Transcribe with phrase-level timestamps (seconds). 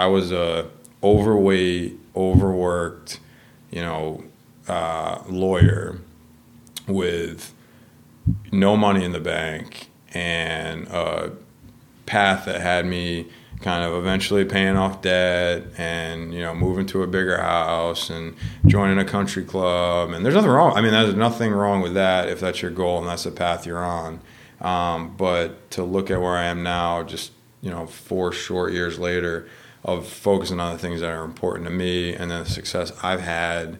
[0.00, 0.70] I was a
[1.02, 3.20] overweight, overworked,
[3.70, 4.24] you know,
[4.66, 5.98] uh, lawyer
[6.88, 7.52] with
[8.50, 11.32] no money in the bank and a
[12.06, 13.28] path that had me
[13.60, 18.34] kind of eventually paying off debt and you know moving to a bigger house and
[18.66, 20.12] joining a country club.
[20.12, 23.00] And there's nothing wrong i mean there's nothing wrong with that if that's your goal
[23.00, 24.20] and that's the path you're on.
[24.62, 28.98] Um, but to look at where i am now just you know four short years
[28.98, 29.46] later
[29.84, 33.20] of focusing on the things that are important to me and then the success i've
[33.20, 33.78] had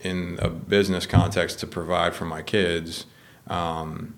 [0.00, 3.06] in a business context to provide for my kids
[3.48, 4.14] um,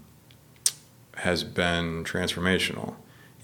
[1.17, 2.95] has been transformational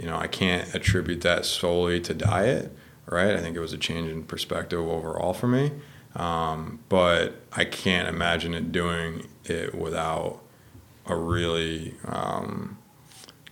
[0.01, 2.75] you know, I can't attribute that solely to diet,
[3.05, 3.37] right?
[3.37, 5.73] I think it was a change in perspective overall for me.
[6.17, 10.41] Um, but I can't imagine it doing it without
[11.05, 12.79] a really um,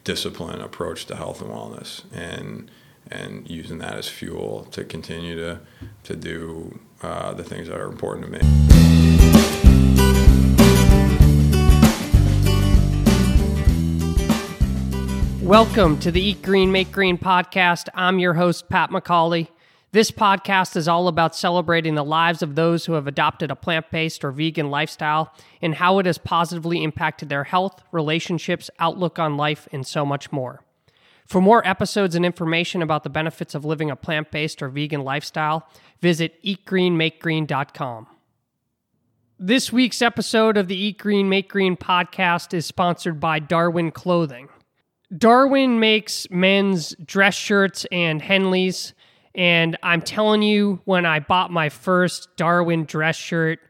[0.05, 2.71] disciplined approach to health and wellness and
[3.11, 5.61] and using that as fuel to continue to
[6.05, 8.41] to do uh, the things that are important to me.
[15.43, 17.89] Welcome to the Eat Green, Make Green podcast.
[17.95, 19.49] I'm your host, Pat McCauley.
[19.93, 23.91] This podcast is all about celebrating the lives of those who have adopted a plant
[23.91, 29.39] based or vegan lifestyle and how it has positively impacted their health, relationships, outlook on
[29.39, 30.61] life, and so much more.
[31.29, 35.05] For more episodes and information about the benefits of living a plant based or vegan
[35.05, 35.69] lifestyle,
[36.01, 38.07] visit eatgreenmakegreen.com.
[39.39, 44.49] This week's episode of the Eat Green, Make Green podcast is sponsored by Darwin Clothing.
[45.17, 48.95] Darwin makes men's dress shirts and Henleys.
[49.35, 53.61] And I'm telling you, when I bought my first Darwin dress shirt,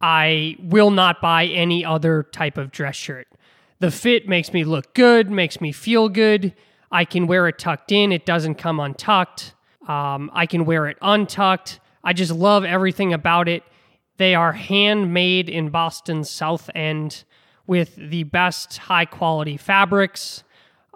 [0.00, 3.26] I will not buy any other type of dress shirt.
[3.80, 6.54] The fit makes me look good, makes me feel good.
[6.90, 9.54] I can wear it tucked in, it doesn't come untucked.
[9.86, 11.80] Um, I can wear it untucked.
[12.04, 13.62] I just love everything about it.
[14.18, 17.24] They are handmade in Boston's South End
[17.66, 20.42] with the best high quality fabrics.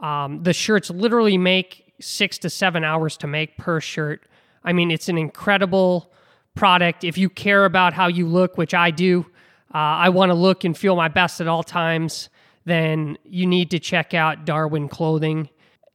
[0.03, 4.27] Um, the shirts literally make six to seven hours to make per shirt.
[4.65, 6.13] I mean, it's an incredible
[6.55, 7.05] product.
[7.05, 9.27] If you care about how you look, which I do,
[9.75, 12.29] uh, I want to look and feel my best at all times,
[12.65, 15.49] then you need to check out Darwin Clothing.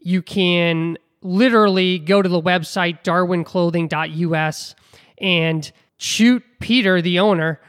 [0.07, 4.75] You can literally go to the website darwinclothing.us
[5.17, 7.59] and shoot Peter, the owner,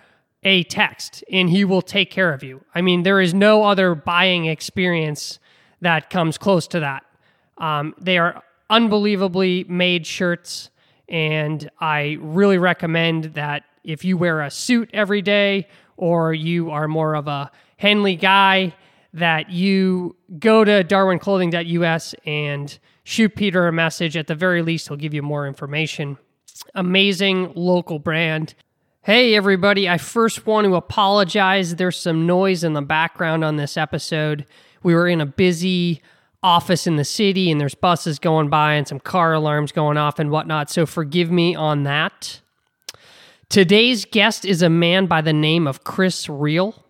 [0.44, 2.64] a text, and he will take care of you.
[2.76, 5.40] I mean, there is no other buying experience
[5.80, 7.04] that comes close to that.
[7.56, 10.70] Um, they are unbelievably made shirts,
[11.08, 15.66] and I really recommend that if you wear a suit every day
[15.96, 18.76] or you are more of a Henley guy,
[19.12, 24.16] that you go to darwinclothing.us and shoot Peter a message.
[24.16, 26.18] At the very least, he'll give you more information.
[26.74, 28.54] Amazing local brand.
[29.02, 31.76] Hey, everybody, I first want to apologize.
[31.76, 34.44] There's some noise in the background on this episode
[34.82, 36.02] we were in a busy
[36.42, 40.18] office in the city and there's buses going by and some car alarms going off
[40.18, 40.70] and whatnot.
[40.70, 42.40] So forgive me on that.
[43.48, 46.84] Today's guest is a man by the name of Chris Real.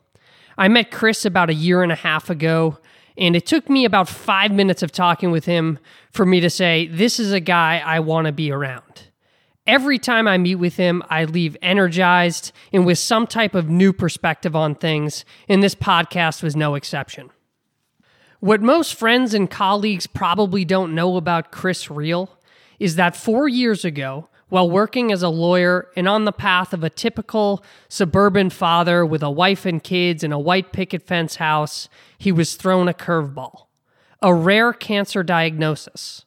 [0.58, 2.78] I met Chris about a year and a half ago,
[3.16, 5.78] and it took me about five minutes of talking with him
[6.10, 9.04] for me to say, This is a guy I want to be around.
[9.68, 13.92] Every time I meet with him, I leave energized and with some type of new
[13.92, 17.30] perspective on things, and this podcast was no exception.
[18.40, 22.36] What most friends and colleagues probably don't know about Chris Real
[22.80, 26.82] is that four years ago, while working as a lawyer and on the path of
[26.82, 31.88] a typical suburban father with a wife and kids in a white picket fence house,
[32.16, 33.68] he was thrown a curveball
[34.20, 36.24] a rare cancer diagnosis.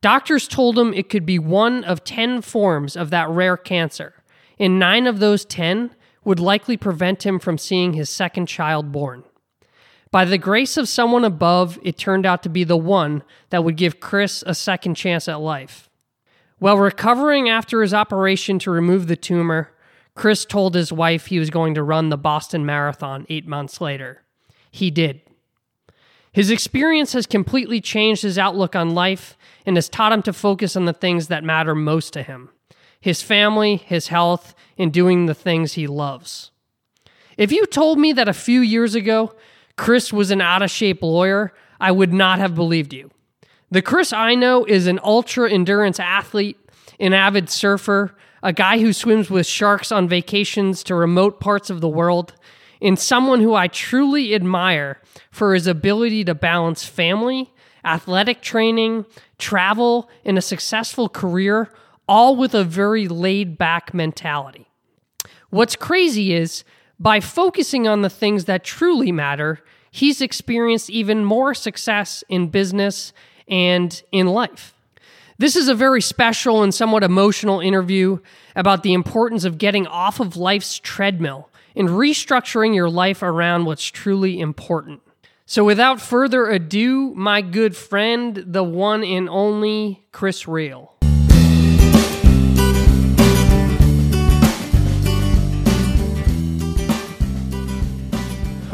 [0.00, 4.14] Doctors told him it could be one of 10 forms of that rare cancer,
[4.58, 9.24] and nine of those 10 would likely prevent him from seeing his second child born.
[10.10, 13.76] By the grace of someone above, it turned out to be the one that would
[13.76, 15.89] give Chris a second chance at life.
[16.60, 19.72] While recovering after his operation to remove the tumor,
[20.14, 24.22] Chris told his wife he was going to run the Boston Marathon eight months later.
[24.70, 25.22] He did.
[26.32, 30.76] His experience has completely changed his outlook on life and has taught him to focus
[30.76, 32.50] on the things that matter most to him
[33.00, 36.50] his family, his health, and doing the things he loves.
[37.38, 39.34] If you told me that a few years ago
[39.76, 43.10] Chris was an out of shape lawyer, I would not have believed you.
[43.70, 46.58] The Chris I know is an ultra endurance athlete,
[47.00, 51.80] an avid surfer, a guy who swims with sharks on vacations to remote parts of
[51.80, 52.34] the world,
[52.80, 55.00] and someone who I truly admire
[55.30, 57.52] for his ability to balance family,
[57.84, 59.06] athletic training,
[59.38, 61.72] travel, and a successful career,
[62.08, 64.68] all with a very laid back mentality.
[65.50, 66.64] What's crazy is
[66.98, 69.60] by focusing on the things that truly matter,
[69.90, 73.12] he's experienced even more success in business
[73.48, 74.74] and in life.
[75.40, 78.18] This is a very special and somewhat emotional interview
[78.54, 83.86] about the importance of getting off of life's treadmill and restructuring your life around what's
[83.86, 85.00] truly important.
[85.46, 90.92] So, without further ado, my good friend, the one and only Chris Real.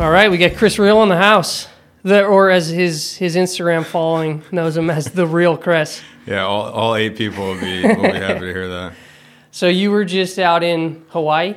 [0.00, 1.68] All right, we got Chris Real in the house,
[2.02, 6.02] the, or as his his Instagram following knows him as the real Chris.
[6.26, 8.92] Yeah, all, all eight people will be will be happy to hear that.
[9.52, 11.54] So you were just out in Hawaii.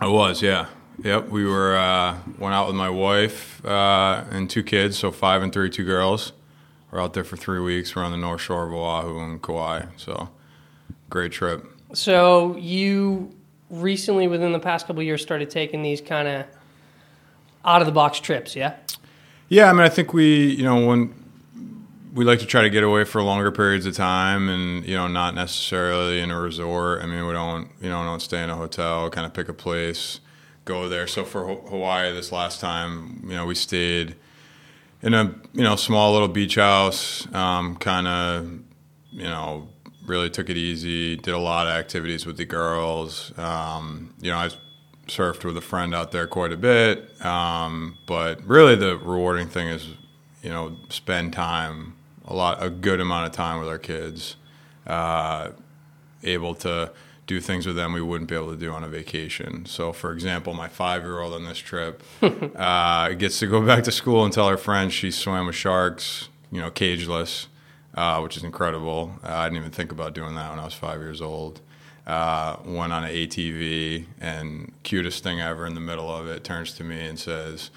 [0.00, 0.66] I was, yeah,
[1.04, 1.28] yep.
[1.28, 5.52] We were uh, went out with my wife uh, and two kids, so five and
[5.52, 6.32] three, two girls.
[6.90, 7.94] We're out there for three weeks.
[7.94, 10.30] We're on the North Shore of Oahu and Kauai, so
[11.08, 11.64] great trip.
[11.92, 13.32] So you
[13.70, 16.46] recently, within the past couple years, started taking these kind of
[17.64, 18.74] out of the box trips, yeah?
[19.48, 21.14] Yeah, I mean, I think we, you know, when
[22.16, 25.06] we like to try to get away for longer periods of time, and you know,
[25.06, 27.02] not necessarily in a resort.
[27.02, 29.10] I mean, we don't, you know, don't stay in a hotel.
[29.10, 30.20] Kind of pick a place,
[30.64, 31.06] go there.
[31.06, 34.16] So for Hawaii, this last time, you know, we stayed
[35.02, 37.32] in a you know small little beach house.
[37.34, 38.50] Um, kind of,
[39.12, 39.68] you know,
[40.06, 41.16] really took it easy.
[41.16, 43.36] Did a lot of activities with the girls.
[43.38, 44.48] Um, you know, I
[45.06, 47.22] surfed with a friend out there quite a bit.
[47.22, 49.86] Um, but really, the rewarding thing is,
[50.42, 51.95] you know, spend time
[52.26, 54.36] a lot, a good amount of time with our kids,
[54.86, 55.50] uh,
[56.22, 56.92] able to
[57.26, 59.66] do things with them we wouldn't be able to do on a vacation.
[59.66, 64.24] So, for example, my five-year-old on this trip uh, gets to go back to school
[64.24, 67.46] and tell her friends she swam with sharks, you know, cageless,
[67.94, 69.12] uh, which is incredible.
[69.24, 71.60] Uh, I didn't even think about doing that when I was five years old
[72.06, 76.72] uh, went on an ATV, and cutest thing ever in the middle of it turns
[76.74, 77.70] to me and says,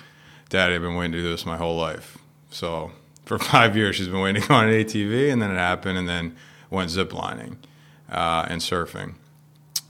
[0.50, 2.18] "Daddy, I've been waiting to do this my whole life."
[2.52, 2.92] So
[3.30, 6.00] for five years, she's been waiting to go on an ATV, and then it happened,
[6.00, 6.36] and then
[6.72, 7.58] went ziplining
[8.12, 9.14] uh, and surfing.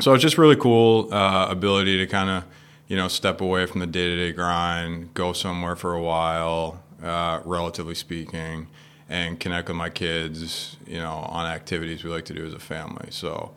[0.02, 2.44] So it's just really cool uh, ability to kind of
[2.88, 6.84] you know step away from the day to day grind, go somewhere for a while,
[7.02, 8.68] uh, relatively speaking,
[9.08, 10.76] and connect with my kids.
[10.86, 13.08] You know, on activities we like to do as a family.
[13.10, 13.52] So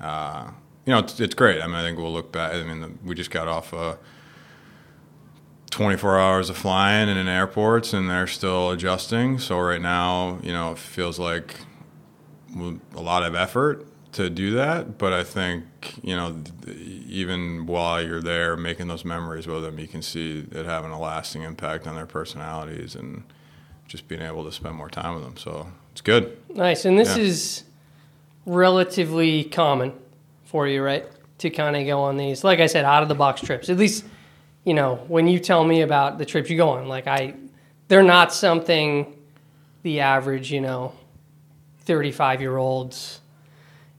[0.00, 0.50] uh,
[0.86, 1.60] you know, it's, it's, great.
[1.60, 2.54] I mean, I think we'll look back.
[2.54, 3.96] I mean, we just got off uh,
[5.76, 9.38] 24 hours of flying and in airports, and they're still adjusting.
[9.38, 11.54] So right now, you know, it feels like
[12.56, 14.96] a lot of effort to do that.
[14.96, 15.64] But I think
[16.02, 16.34] you know,
[16.66, 20.98] even while you're there making those memories with them, you can see it having a
[20.98, 23.24] lasting impact on their personalities and
[23.86, 25.36] just being able to spend more time with them.
[25.36, 26.38] So it's good.
[26.48, 26.86] Nice.
[26.86, 27.24] And this yeah.
[27.24, 27.64] is
[28.46, 29.92] relatively common
[30.44, 31.04] for you, right?
[31.40, 33.68] To kind of go on these, like I said, out of the box trips.
[33.68, 34.06] At least,
[34.66, 37.34] you know, when you tell me about the trips you go on, like I,
[37.86, 39.14] they're not something
[39.82, 40.92] the average, you know,
[41.84, 43.20] 35 year olds,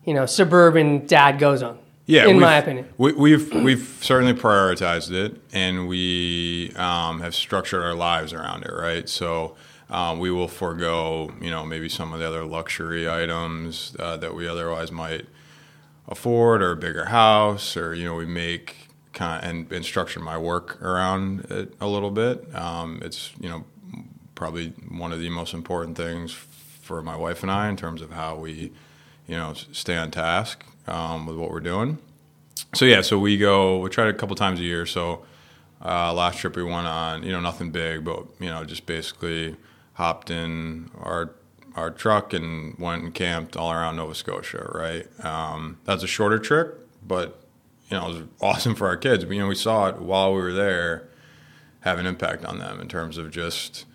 [0.04, 1.80] you know, suburban dad goes on.
[2.06, 7.36] Yeah, in my opinion, we, have we've, we've certainly prioritized it, and we um, have
[7.36, 8.72] structured our lives around it.
[8.72, 9.58] Right, so
[9.90, 14.34] um, we will forego, you know, maybe some of the other luxury items uh, that
[14.34, 15.26] we otherwise might
[16.08, 18.87] afford, or a bigger house, or you know, we make
[19.18, 22.56] kind of, and, and structure my work around it a little bit.
[22.56, 23.66] Um, it's you know
[24.36, 28.12] probably one of the most important things for my wife and I in terms of
[28.12, 28.72] how we,
[29.28, 31.98] you know, stay on task um, with what we're doing.
[32.76, 33.80] So yeah, so we go.
[33.80, 34.86] We try it a couple times a year.
[34.86, 35.26] So
[35.84, 39.56] uh, last trip we went on, you know, nothing big, but you know, just basically
[39.94, 41.32] hopped in our
[41.76, 44.70] our truck and went and camped all around Nova Scotia.
[44.74, 47.47] Right, um, that's a shorter trip, but
[47.90, 49.26] you know it was awesome for our kids.
[49.26, 51.08] But, you know, we saw it while we were there
[51.82, 53.86] have an impact on them in terms of just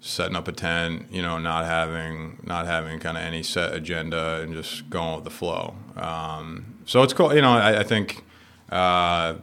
[0.00, 4.40] setting up a tent, you know, not having not having kind of any set agenda
[4.42, 5.74] and just going with the flow.
[5.96, 7.34] Um, so it's cool.
[7.34, 8.24] You know, I, I think.
[8.70, 9.36] Uh,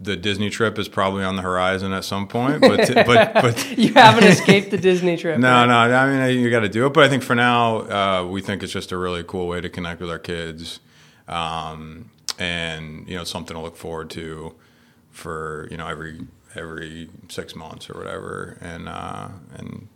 [0.00, 3.92] the Disney trip is probably on the horizon at some point, but but but you
[3.92, 5.38] haven't escaped the Disney trip.
[5.38, 5.66] No, right?
[5.66, 5.96] no.
[5.96, 8.62] I mean, you got to do it, but I think for now, uh, we think
[8.62, 10.80] it's just a really cool way to connect with our kids,
[11.28, 14.54] um, and you know, something to look forward to
[15.10, 16.20] for you know every
[16.54, 19.88] every six months or whatever, and uh, and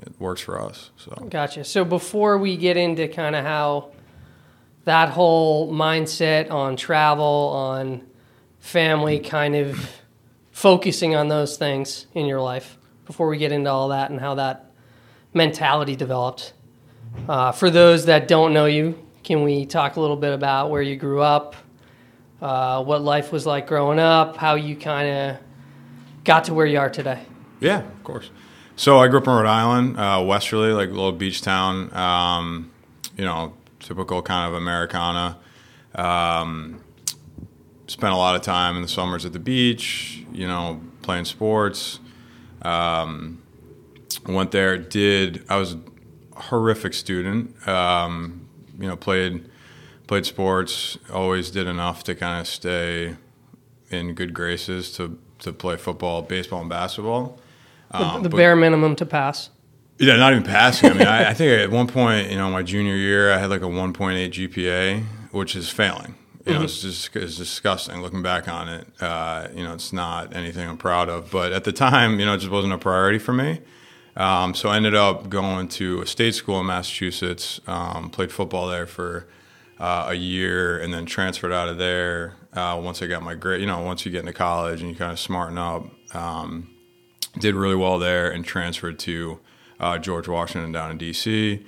[0.00, 0.90] it works for us.
[0.96, 1.64] So gotcha.
[1.64, 3.92] So before we get into kind of how
[4.84, 8.06] that whole mindset on travel on
[8.58, 9.90] family kind of
[10.50, 14.34] focusing on those things in your life before we get into all that and how
[14.34, 14.72] that
[15.34, 16.52] mentality developed?
[17.28, 20.82] Uh, for those that don't know you, can we talk a little bit about where
[20.82, 21.56] you grew up,
[22.40, 25.36] uh, what life was like growing up, how you kind of
[26.24, 27.22] got to where you are today?
[27.60, 28.30] Yeah, of course.
[28.76, 31.92] So I grew up in Rhode Island, uh, Westerly, like a little beach town.
[31.94, 32.70] Um,
[33.16, 35.38] you know, typical kind of Americana.
[35.94, 36.80] Um,
[37.88, 40.24] spent a lot of time in the summers at the beach.
[40.32, 41.98] You know, playing sports.
[42.62, 43.42] Um,
[44.26, 44.78] went there.
[44.78, 45.80] Did I was a
[46.36, 47.66] horrific student.
[47.66, 48.47] Um,
[48.78, 49.48] you know, played
[50.06, 50.98] played sports.
[51.12, 53.16] Always did enough to kind of stay
[53.90, 57.38] in good graces to to play football, baseball, and basketball.
[57.90, 59.50] Um, the, the bare minimum to pass.
[59.98, 60.90] Yeah, not even passing.
[60.90, 63.50] I mean, I, I, think at one point, you know, my junior year, I had
[63.50, 66.14] like a 1.8 GPA, which is failing.
[66.44, 66.64] You know, mm-hmm.
[66.64, 68.86] it's just it's disgusting looking back on it.
[69.00, 71.30] Uh, you know, it's not anything I'm proud of.
[71.30, 73.60] But at the time, you know, it just wasn't a priority for me.
[74.18, 78.66] Um, so I ended up going to a state school in Massachusetts, um, played football
[78.68, 79.26] there for
[79.78, 83.60] uh, a year, and then transferred out of there uh, once I got my grade.
[83.60, 85.86] You know, once you get into college and you kind of smarten up.
[86.14, 86.74] Um,
[87.38, 89.38] did really well there and transferred to
[89.80, 91.64] uh, George Washington down in D.C.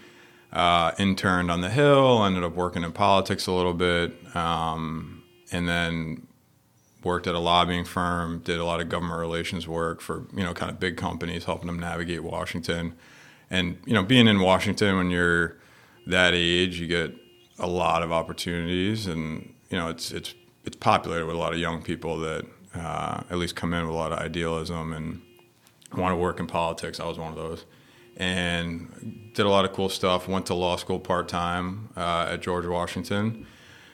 [0.52, 5.68] Uh, interned on the Hill, ended up working in politics a little bit, um, and
[5.68, 6.26] then
[7.02, 8.40] worked at a lobbying firm.
[8.40, 11.66] Did a lot of government relations work for you know kind of big companies, helping
[11.66, 12.94] them navigate Washington.
[13.50, 15.56] And you know, being in Washington when you're
[16.06, 17.14] that age, you get
[17.58, 21.58] a lot of opportunities, and you know, it's it's it's populated with a lot of
[21.58, 25.22] young people that uh, at least come in with a lot of idealism and
[25.96, 27.00] want to work in politics.
[27.00, 27.64] I was one of those,
[28.16, 30.28] and did a lot of cool stuff.
[30.28, 33.46] Went to law school part time uh, at George Washington.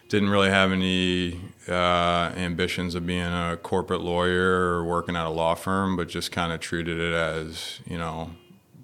[0.09, 5.31] Didn't really have any uh, ambitions of being a corporate lawyer or working at a
[5.31, 8.31] law firm, but just kind of treated it as you know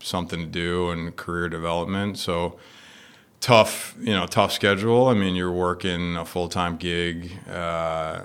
[0.02, 2.18] something to do and career development.
[2.18, 2.58] So
[3.40, 5.08] tough, you know, tough schedule.
[5.08, 7.30] I mean, you're working a full time gig.
[7.48, 8.22] Uh,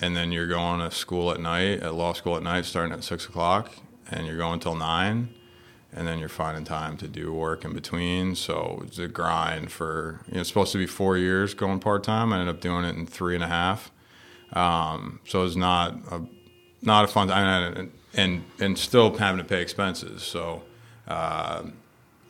[0.00, 3.02] and then you're going to school at night, at law school at night, starting at
[3.02, 3.72] six o'clock,
[4.10, 5.34] and you're going till nine,
[5.92, 8.34] and then you're finding time to do work in between.
[8.34, 12.04] So it's a grind for you know it's supposed to be four years going part
[12.04, 12.32] time.
[12.32, 13.90] I ended up doing it in three and a half.
[14.52, 16.22] Um, so it's not a
[16.82, 20.22] not a fun time, and and still having to pay expenses.
[20.22, 20.62] So
[21.06, 21.64] uh,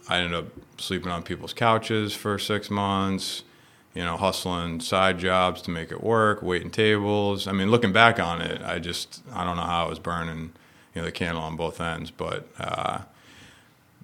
[0.09, 0.47] I ended up
[0.79, 3.43] sleeping on people's couches for six months.
[3.95, 7.49] You know, hustling side jobs to make it work, waiting tables.
[7.49, 10.53] I mean, looking back on it, I just I don't know how I was burning
[10.95, 12.11] you know the candle on both ends.
[12.11, 13.01] But uh,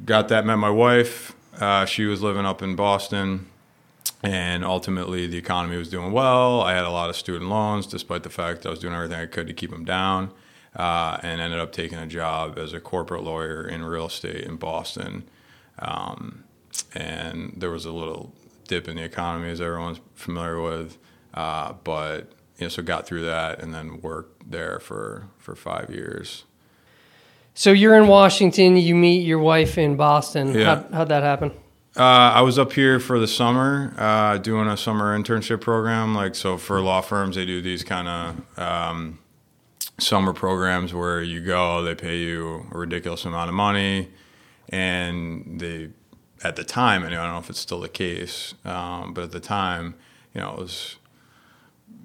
[0.05, 0.47] got that.
[0.47, 1.35] Met my wife.
[1.61, 3.47] Uh, she was living up in Boston,
[4.23, 6.61] and ultimately the economy was doing well.
[6.61, 9.27] I had a lot of student loans, despite the fact I was doing everything I
[9.27, 10.31] could to keep them down.
[10.75, 14.57] Uh, and ended up taking a job as a corporate lawyer in real estate in
[14.57, 15.23] Boston.
[15.79, 16.43] Um,
[16.95, 18.33] and there was a little
[18.67, 20.99] dip in the economy, as everyone's familiar with.
[21.33, 25.91] Uh, but you know, so got through that, and then worked there for for five
[25.91, 26.45] years.
[27.55, 28.77] So you're in Washington.
[28.77, 30.55] You meet your wife in Boston.
[30.55, 30.65] Yeah.
[30.65, 31.53] How'd, how'd that happen?
[31.97, 32.03] Uh,
[32.35, 36.13] I was up here for the summer, uh, doing a summer internship program.
[36.13, 39.21] Like so, for law firms, they do these kind of um,
[39.99, 44.09] summer programs where you go, they pay you a ridiculous amount of money,
[44.71, 45.91] and they,
[46.43, 49.39] at the time, I don't know if it's still the case, um, but at the
[49.39, 49.95] time,
[50.35, 50.97] you know, it was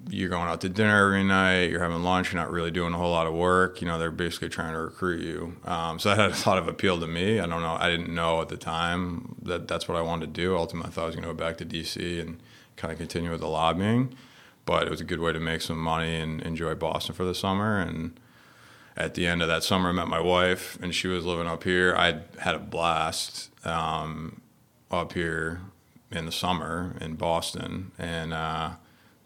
[0.10, 2.98] you're going out to dinner every night, you're having lunch, you're not really doing a
[2.98, 3.82] whole lot of work.
[3.82, 5.56] You know, they're basically trying to recruit you.
[5.66, 7.40] Um, so that had a lot of appeal to me.
[7.40, 7.78] I don't know.
[7.80, 10.58] I didn't know at the time that that's what I wanted to do.
[10.58, 12.42] Ultimately, I thought I was going to go back to DC and
[12.76, 14.16] kind of continue with the lobbying.
[14.66, 17.36] But it was a good way to make some money and enjoy Boston for the
[17.36, 17.80] summer.
[17.80, 18.20] And
[18.96, 21.64] at the end of that summer, I met my wife, and she was living up
[21.64, 21.96] here.
[21.96, 24.42] I had a blast um,
[24.92, 25.62] up here
[26.12, 27.92] in the summer in Boston.
[27.98, 28.72] And, uh,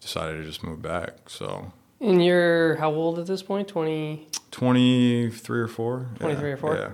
[0.03, 1.29] decided to just move back.
[1.29, 1.71] So.
[1.99, 3.67] And you're how old at this point?
[3.67, 4.27] 20?
[4.51, 6.09] 23 or 4.
[6.19, 6.53] 23 yeah.
[6.53, 6.75] or 4?
[6.75, 6.91] Yeah.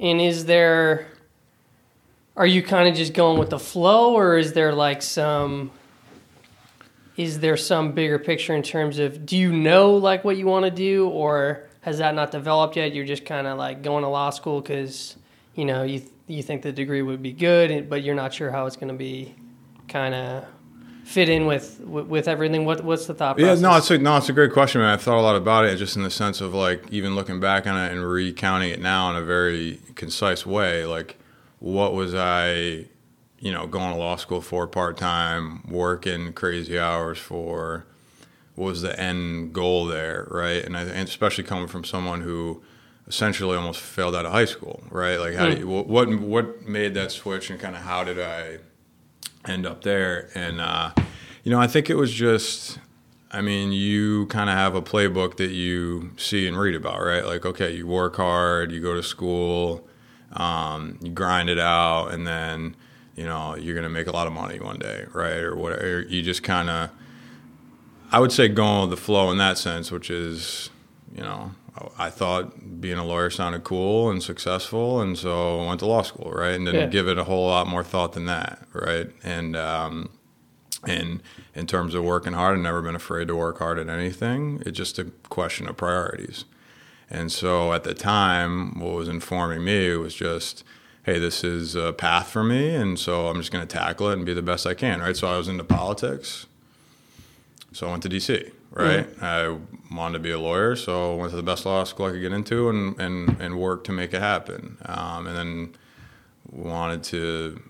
[0.00, 1.08] And is there,
[2.36, 5.70] are you kind of just going with the flow or is there like some,
[7.16, 10.64] is there some bigger picture in terms of, do you know like what you want
[10.64, 12.94] to do or has that not developed yet?
[12.94, 15.16] You're just kind of like going to law school because,
[15.54, 18.66] you know, you, you think the degree would be good, but you're not sure how
[18.66, 19.34] it's going to be
[19.88, 20.46] kind of
[21.04, 22.64] fit in with with everything?
[22.64, 23.36] What what's the thought?
[23.36, 23.60] Process?
[23.60, 24.90] Yeah, no, it's a, no, it's a great question, man.
[24.90, 27.66] I've thought a lot about it, just in the sense of like even looking back
[27.66, 30.84] on it and recounting it now in a very concise way.
[30.84, 31.18] Like,
[31.58, 32.86] what was I,
[33.38, 37.86] you know, going to law school for part time, working crazy hours for?
[38.54, 40.62] What was the end goal there, right?
[40.62, 42.62] And, I, and especially coming from someone who
[43.06, 45.16] essentially almost failed out of high school, right?
[45.16, 45.60] Like, how do hmm.
[45.60, 48.58] you, what what made that switch, and kind of how did I
[49.46, 50.30] end up there?
[50.34, 50.92] And uh,
[51.42, 52.78] you know, I think it was just.
[53.34, 57.24] I mean, you kind of have a playbook that you see and read about, right?
[57.24, 59.88] Like, okay, you work hard, you go to school,
[60.34, 62.76] um, you grind it out, and then
[63.16, 65.38] you know you're going to make a lot of money one day, right?
[65.38, 66.02] Or whatever.
[66.02, 66.90] You just kind of,
[68.10, 70.68] I would say, going with the flow in that sense, which is,
[71.14, 71.52] you know,
[71.98, 76.02] I thought being a lawyer sounded cool and successful, and so I went to law
[76.02, 76.54] school, right?
[76.54, 76.86] And didn't Yeah.
[76.88, 79.08] give it a whole lot more thought than that, right?
[79.24, 80.10] And um,
[80.86, 81.22] and
[81.54, 84.62] in terms of working hard, I've never been afraid to work hard at anything.
[84.66, 86.44] It's just a question of priorities.
[87.08, 90.64] And so at the time, what was informing me was just,
[91.04, 94.14] hey, this is a path for me, and so I'm just going to tackle it
[94.14, 95.16] and be the best I can, right?
[95.16, 96.46] So I was into politics,
[97.72, 99.22] so I went to DC, right?
[99.22, 99.56] I
[99.90, 102.20] wanted to be a lawyer, so I went to the best law school I could
[102.20, 104.78] get into and and and worked to make it happen.
[104.84, 105.74] Um, and then
[106.50, 107.60] wanted to,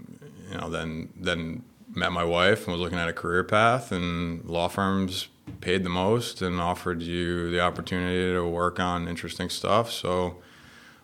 [0.51, 4.45] you know, then then met my wife and was looking at a career path, and
[4.45, 5.29] law firms
[5.61, 9.91] paid the most and offered you the opportunity to work on interesting stuff.
[9.91, 10.37] So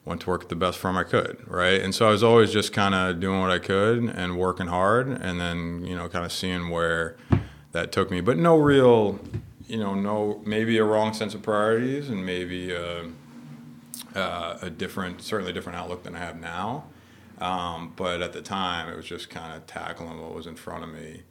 [0.04, 1.80] went to work at the best firm I could, right?
[1.80, 5.08] And so I was always just kind of doing what I could and working hard,
[5.08, 7.16] and then you know, kind of seeing where
[7.72, 9.20] that took me, but no real,
[9.68, 13.04] you know, no maybe a wrong sense of priorities and maybe a,
[14.14, 16.84] uh, a different, certainly different outlook than I have now.
[17.40, 20.82] Um, but at the time, it was just kind of tackling what was in front
[20.82, 21.22] of me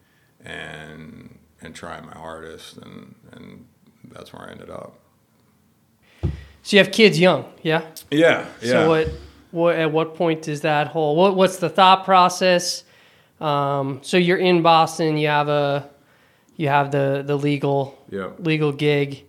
[0.45, 3.65] and and trying my hardest, and and
[4.05, 4.97] that's where I ended up.
[6.21, 7.81] So you have kids young, yeah.
[8.11, 8.71] Yeah, yeah.
[8.71, 9.09] So what?
[9.51, 11.15] What at what point is that whole?
[11.15, 12.83] What What's the thought process?
[13.41, 15.17] Um, so you're in Boston.
[15.17, 15.89] You have a
[16.55, 18.29] you have the the legal Yeah.
[18.39, 19.25] legal gig,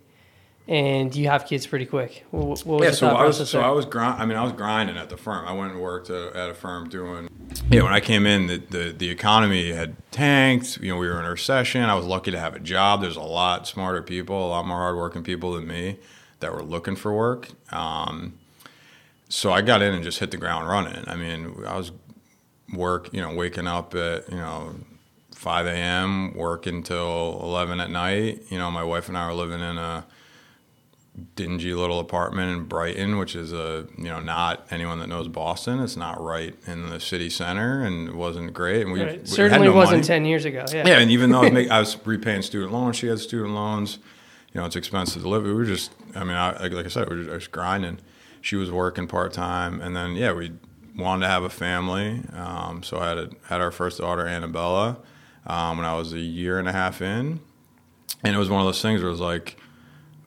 [0.67, 2.25] and you have kids pretty quick.
[2.31, 3.67] What, what was yeah, the so I was so there?
[3.67, 4.21] I was grind.
[4.21, 5.47] I mean, I was grinding at the firm.
[5.47, 7.29] I went and worked at, at a firm doing.
[7.69, 10.77] Yeah, when I came in, the, the the economy had tanked.
[10.77, 11.81] You know, we were in a recession.
[11.81, 13.01] I was lucky to have a job.
[13.01, 15.97] There's a lot smarter people, a lot more hardworking people than me
[16.39, 17.49] that were looking for work.
[17.73, 18.37] Um,
[19.27, 21.03] so I got in and just hit the ground running.
[21.07, 21.91] I mean, I was
[22.73, 24.75] work, you know, waking up at you know
[25.39, 26.33] 5 a.m.
[26.35, 28.43] work until 11 at night.
[28.49, 30.05] You know, my wife and I were living in a
[31.35, 35.79] dingy little apartment in Brighton, which is a you know not anyone that knows Boston.
[35.79, 38.81] It's not right in the city center, and it wasn't great.
[38.81, 39.21] And we, Right.
[39.21, 40.07] we certainly no wasn't money.
[40.07, 40.65] ten years ago.
[40.73, 40.85] Yeah.
[40.85, 43.53] Yeah, and even though I was, make, I was repaying student loans, she had student
[43.53, 43.99] loans.
[44.53, 45.43] You know, it's expensive to live.
[45.43, 47.99] We were just, I mean, I, like, I said, we were just, was grinding.
[48.41, 50.51] She was working part time, and then yeah, we
[50.97, 52.23] wanted to have a family.
[52.33, 54.97] Um, so I had a, had our first daughter, Annabella,
[55.49, 57.39] um, when I was a year and a half in,
[58.23, 59.57] and it was one of those things where it was like,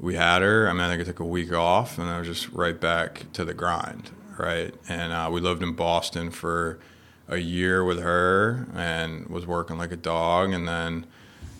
[0.00, 0.68] we had her.
[0.68, 3.32] I mean, I think I took a week off, and I was just right back
[3.34, 4.74] to the grind, right?
[4.88, 6.80] And uh, we lived in Boston for
[7.28, 10.52] a year with her, and was working like a dog.
[10.52, 11.06] And then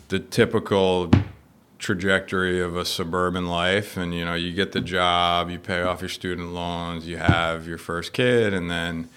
[0.09, 1.09] the typical
[1.79, 6.01] trajectory of a suburban life, and you know, you get the job, you pay off
[6.01, 9.07] your student loans, you have your first kid, and then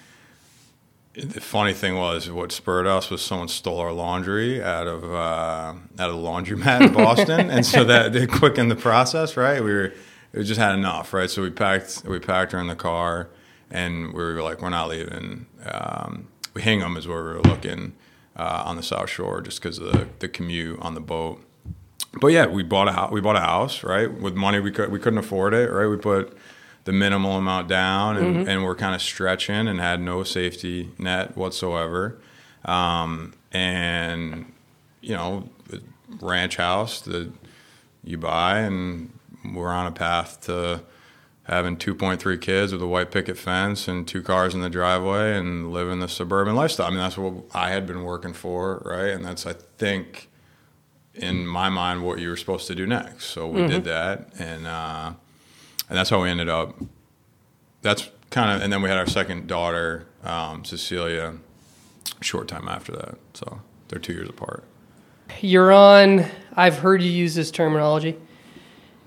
[1.17, 5.73] the funny thing was what spurred us was someone stole our laundry out of uh,
[5.99, 9.35] out of the laundromat in Boston, and so that they quickened the process.
[9.35, 9.93] Right, we were
[10.33, 11.13] we just had enough.
[11.13, 13.29] Right, so we packed we packed her in the car,
[13.71, 15.47] and we were like, we're not leaving.
[15.65, 17.93] Um, we Hingham is where we were looking
[18.35, 21.43] uh, on the South Shore, just because of the, the commute on the boat.
[22.21, 23.11] But yeah, we bought a house.
[23.11, 25.71] We bought a house, right, with money we could we couldn't afford it.
[25.71, 26.36] Right, we put
[26.87, 31.35] the minimal amount down, and, and we're kind of stretching and had no safety net
[31.35, 32.17] whatsoever.
[32.63, 34.49] Um, and
[35.01, 35.81] you know, the
[36.21, 37.29] ranch house that
[38.05, 39.11] you buy, and
[39.53, 40.81] we're on a path to
[41.43, 45.73] having 2.3 kids with a white picket fence and two cars in the driveway and
[45.73, 46.87] living the suburban lifestyle.
[46.87, 49.09] I mean, that's what I had been working for, right?
[49.11, 50.29] And that's, I think,
[51.13, 53.25] in my mind, what you were supposed to do next.
[53.25, 55.13] So we did that, and uh,
[55.89, 56.75] and that's how we ended up.
[57.81, 61.35] That's kind of, and then we had our second daughter, um, Cecilia,
[62.19, 63.17] a short time after that.
[63.33, 64.63] So they're two years apart.
[65.41, 66.25] You're on.
[66.55, 68.17] I've heard you use this terminology.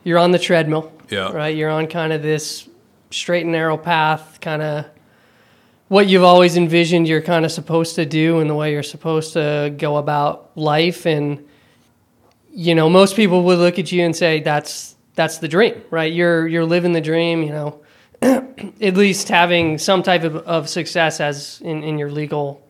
[0.05, 0.93] You're on the treadmill.
[1.11, 1.33] Yeah.
[1.33, 1.57] Right.
[1.57, 2.69] You're on kind of this
[3.11, 4.87] straight and narrow path, kind of
[5.89, 9.33] what you've always envisioned you're kind of supposed to do and the way you're supposed
[9.33, 11.05] to go about life.
[11.05, 11.45] And
[12.53, 16.11] you know, most people would look at you and say that's that's the dream, right?
[16.11, 17.43] You're you're living the dream.
[17.43, 17.81] You know,
[18.23, 22.63] at least having some type of, of success as in, in your legal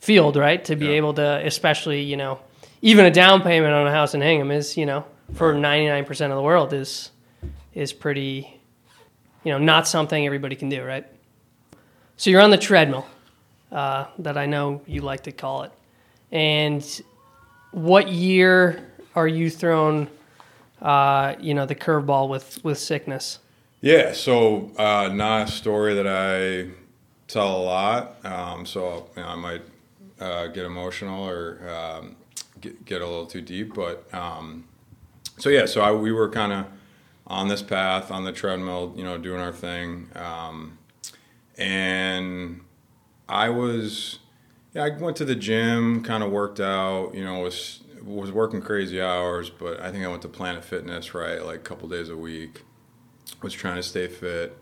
[0.00, 0.64] field, right?
[0.64, 0.98] To be Yeah.
[1.00, 2.40] able to, especially, you know,
[2.80, 6.04] even a down payment on a house in Hingham is, you know, for ninety nine
[6.04, 7.10] percent of the world is
[7.74, 8.58] is pretty
[9.44, 11.04] you know, not something everybody can do, right?
[12.16, 13.06] So you're on the treadmill,
[13.72, 15.72] uh, that I know you like to call it.
[16.30, 16.84] And
[17.72, 20.08] what year are you thrown,
[20.82, 23.38] uh, you know, the curveball with, with sickness?
[23.80, 26.70] Yeah, so uh, not a story that I
[27.26, 29.62] tell a lot, um, so you know, I might
[30.20, 32.16] uh, get emotional or um,
[32.60, 33.74] get, get a little too deep.
[33.74, 34.68] But um,
[35.38, 36.66] so yeah, so I, we were kind of
[37.26, 40.78] on this path on the treadmill, you know, doing our thing, um,
[41.58, 42.60] and
[43.28, 44.18] I was,
[44.74, 48.60] yeah, I went to the gym, kind of worked out, you know, was was working
[48.60, 52.08] crazy hours, but I think I went to Planet Fitness right, like a couple days
[52.08, 52.62] a week
[53.42, 54.56] was trying to stay fit.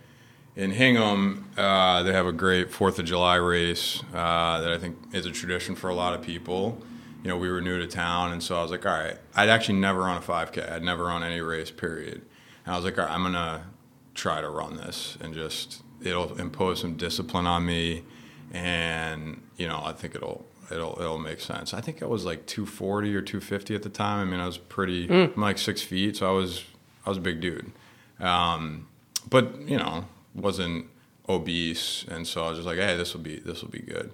[0.57, 4.96] In Hingham, uh, they have a great Fourth of July race uh, that I think
[5.12, 6.83] is a tradition for a lot of people.
[7.22, 9.48] You know, we were new to town, and so I was like, all right, I'd
[9.48, 10.72] actually never run a 5K.
[10.72, 12.22] I'd never run any race, period.
[12.64, 13.66] And I was like, all right, I'm gonna
[14.14, 18.05] try to run this and just it'll impose some discipline on me,
[18.53, 21.74] and you know, I think it'll it'll it'll make sense.
[21.74, 24.26] I think I was like 240 or 250 at the time.
[24.26, 25.09] I mean, I was pretty.
[25.09, 25.35] Mm.
[25.35, 26.64] I'm like six feet, so I was
[27.04, 27.72] I was a big dude.
[28.18, 28.87] Um,
[29.28, 30.87] but you know, wasn't
[31.28, 34.12] obese, and so I was just like, hey, this will be this will be good.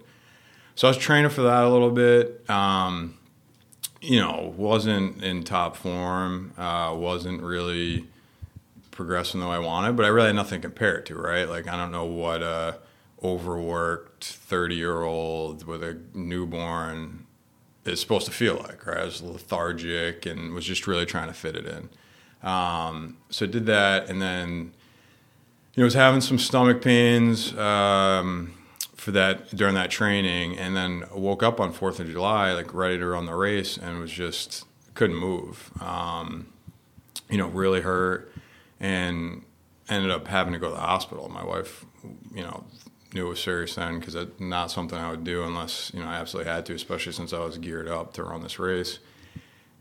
[0.74, 2.48] So I was training for that a little bit.
[2.50, 3.16] Um,
[4.00, 6.52] you know, wasn't in top form.
[6.58, 8.06] Uh, wasn't really
[8.90, 11.48] progressing the way I wanted, but I really had nothing to compare it to, right?
[11.48, 12.78] Like I don't know what a
[13.22, 17.26] overworked thirty year old with a newborn
[17.84, 18.98] is supposed to feel like, right?
[18.98, 21.88] I was lethargic and was just really trying to fit it in.
[22.48, 24.72] Um, so did that, and then
[25.74, 28.54] you know was having some stomach pains um,
[28.94, 32.98] for that during that training, and then woke up on Fourth of July like ready
[32.98, 35.70] to run the race, and was just couldn't move.
[35.80, 36.48] Um,
[37.28, 38.32] you know, really hurt,
[38.78, 39.42] and
[39.88, 41.28] ended up having to go to the hospital.
[41.28, 41.84] My wife,
[42.34, 42.64] you know,
[43.18, 46.14] it was serious then because it's not something I would do unless you know I
[46.14, 48.98] absolutely had to, especially since I was geared up to run this race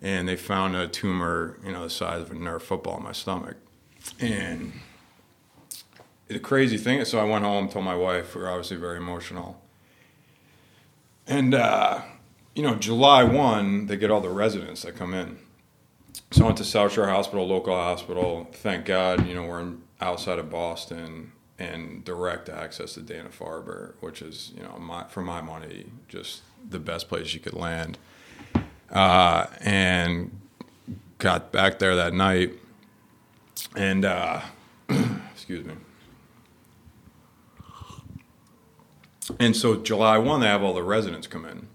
[0.02, 3.12] and they found a tumor, you know, the size of a Nerf football in my
[3.12, 3.56] stomach.
[4.20, 4.74] And
[6.28, 8.98] the crazy thing is, so I went home, told my wife, we were obviously very
[8.98, 9.60] emotional.
[11.28, 12.02] And, uh,
[12.54, 15.40] you know, July 1, they get all the residents that come in.
[16.32, 18.48] So I went to South Shore Hospital, local hospital.
[18.52, 23.94] Thank God, you know, we're in, outside of Boston and direct access to Dana Farber,
[24.02, 27.98] which is, you know, my, for my money, just the best place you could land
[28.92, 30.38] uh, and
[31.18, 32.54] got back there that night.
[33.76, 34.42] And uh,
[35.34, 35.74] excuse me.
[39.40, 41.68] And so July one, they have all the residents come in.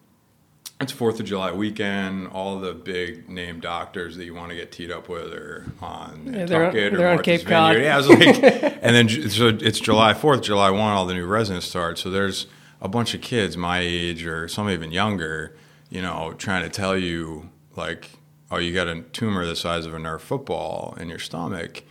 [0.80, 2.28] It's Fourth of July weekend.
[2.28, 6.32] All the big name doctors that you want to get teed up with are on
[6.32, 7.76] yeah, they're, on, Cape Cod.
[7.76, 8.42] Yeah, like,
[8.82, 10.92] and then so it's July Fourth, July one.
[10.92, 11.98] All the new residents start.
[11.98, 12.46] So there's
[12.80, 15.54] a bunch of kids my age or some even younger
[15.90, 18.10] you know, trying to tell you like,
[18.50, 21.82] oh, you got a tumor the size of a Nerf football in your stomach.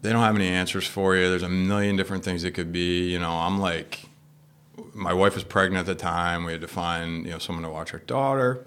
[0.00, 1.28] They don't have any answers for you.
[1.28, 3.10] There's a million different things it could be.
[3.10, 4.06] You know, I'm like,
[4.92, 6.44] my wife was pregnant at the time.
[6.44, 8.66] We had to find you know someone to watch our daughter.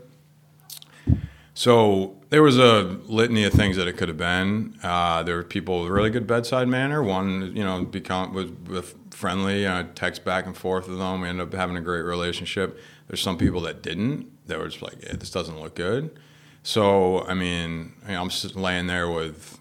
[1.54, 4.78] So there was a litany of things that it could have been.
[4.84, 7.02] Uh, there were people with really good bedside manner.
[7.02, 9.68] One, you know, become was, was friendly.
[9.68, 11.22] I text back and forth with them.
[11.22, 12.80] We ended up having a great relationship.
[13.08, 14.30] There's some people that didn't.
[14.46, 16.20] That were just like, hey, this doesn't look good.
[16.62, 19.60] So I mean, you know, I'm laying there with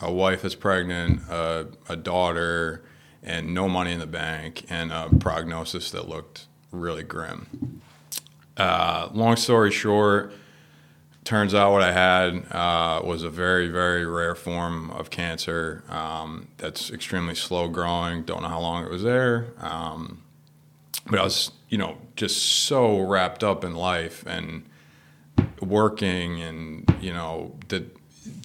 [0.00, 2.82] a wife that's pregnant, a, a daughter,
[3.28, 7.82] and no money in the bank, and a prognosis that looked really grim.
[8.56, 10.32] Uh, long story short,
[11.24, 16.48] turns out what I had uh, was a very, very rare form of cancer um,
[16.56, 18.22] that's extremely slow growing.
[18.22, 19.52] Don't know how long it was there.
[19.60, 20.22] Um,
[21.06, 24.64] but I was, you know, just so wrapped up in life and
[25.60, 27.94] working, and you know, that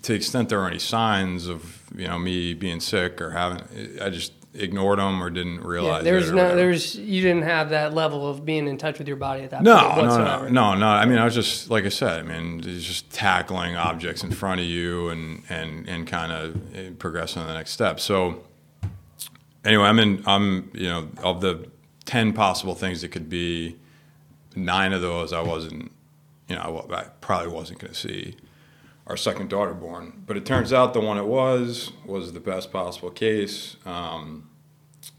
[0.03, 3.61] to the extent there are any signs of you know me being sick or having,
[4.01, 6.03] I just ignored them or didn't realize.
[6.05, 9.17] Yeah, there's no, there's you didn't have that level of being in touch with your
[9.17, 10.49] body at that no, point whatsoever.
[10.49, 12.19] No, no, no, I mean, I was just like I said.
[12.19, 16.91] I mean, just tackling objects in front of you and and and kind of eh,
[16.97, 17.99] progressing to the next step.
[17.99, 18.43] So
[19.65, 20.23] anyway, I'm in.
[20.25, 21.67] I'm you know of the
[22.05, 23.77] 10 possible things it could be.
[24.55, 25.91] Nine of those I wasn't,
[26.47, 28.35] you know, I probably wasn't going to see
[29.07, 30.23] our second daughter born.
[30.25, 33.75] But it turns out the one it was was the best possible case.
[33.85, 34.49] Um,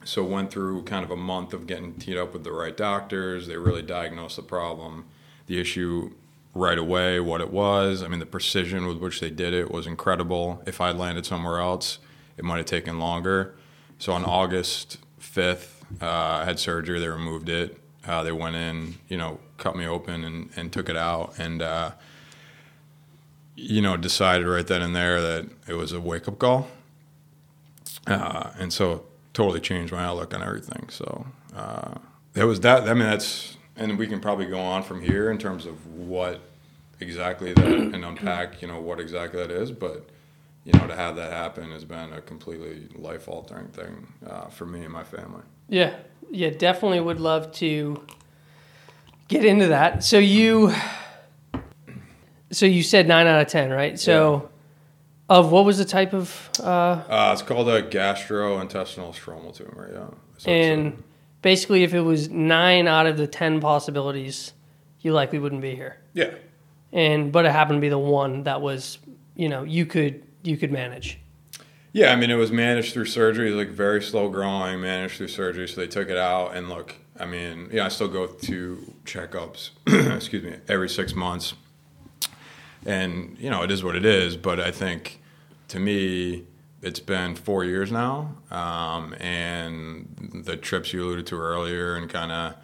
[0.05, 3.47] so went through kind of a month of getting teed up with the right doctors.
[3.47, 5.07] They really diagnosed the problem,
[5.47, 6.13] the issue
[6.55, 8.03] right away, what it was.
[8.03, 10.63] I mean, the precision with which they did it was incredible.
[10.67, 11.99] If I'd landed somewhere else,
[12.37, 13.55] it might have taken longer.
[13.99, 17.01] So on August 5th, uh, I had surgery.
[17.01, 17.79] They removed it.
[18.07, 21.35] Uh, they went in, you know, cut me open and, and took it out.
[21.39, 21.93] And, uh,
[23.57, 26.69] you know, decided right then and there that it was a wake up call.
[28.07, 30.89] Uh, and so totally changed my outlook on everything.
[30.91, 31.95] So uh,
[32.35, 32.89] it was that.
[32.89, 36.41] I mean, that's, and we can probably go on from here in terms of what
[37.01, 39.71] exactly that and unpack, you know, what exactly that is.
[39.71, 40.09] But,
[40.65, 44.67] you know, to have that happen has been a completely life altering thing uh, for
[44.67, 45.43] me and my family.
[45.69, 45.95] Yeah,
[46.31, 48.05] yeah, definitely would love to
[49.29, 50.05] get into that.
[50.05, 50.75] So you,
[52.55, 53.99] so you said nine out of ten, right?
[53.99, 54.49] So,
[55.29, 59.91] of what was the type of, uh, Uh, it's called a gastrointestinal stromal tumor.
[59.93, 59.99] Yeah.
[59.99, 61.03] So it's a- and
[61.43, 64.53] basically, if it was nine out of the ten possibilities,
[65.01, 65.97] you likely wouldn't be here.
[66.13, 66.31] yeah.
[66.93, 68.99] And but it happened to be the one that was,
[69.35, 71.19] you know, you could you could manage.
[71.93, 75.67] Yeah, I mean, it was managed through surgery, like very slow growing, managed through surgery.
[75.67, 79.71] So they took it out, and look, I mean, yeah, I still go to checkups,
[80.17, 81.55] excuse me, every six months,
[82.87, 84.37] and you know, it is what it is.
[84.37, 85.21] But I think,
[85.69, 86.45] to me,
[86.83, 92.31] it's been four years now, um, and the trips you alluded to earlier, and kind
[92.33, 92.55] of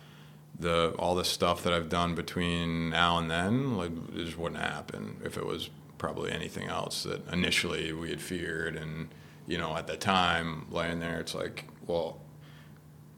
[0.59, 4.61] the all the stuff that I've done between now and then, like, it just wouldn't
[4.61, 8.77] happen if it was probably anything else that initially we had feared.
[8.77, 9.09] And,
[9.47, 12.19] you know, at the time, laying there, it's like, well,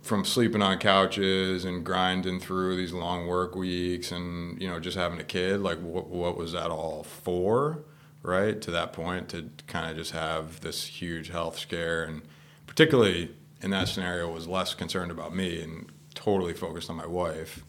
[0.02, 4.96] from sleeping on couches and grinding through these long work weeks and, you know, just
[4.96, 7.84] having a kid, like, what, what was that all for?
[8.24, 12.22] Right to that point, to kind of just have this huge health scare, and
[12.68, 17.64] particularly in that scenario, was less concerned about me and totally focused on my wife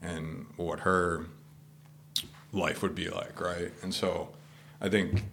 [0.00, 1.26] and what her
[2.52, 3.72] life would be like, right?
[3.82, 4.30] And so
[4.80, 5.24] I think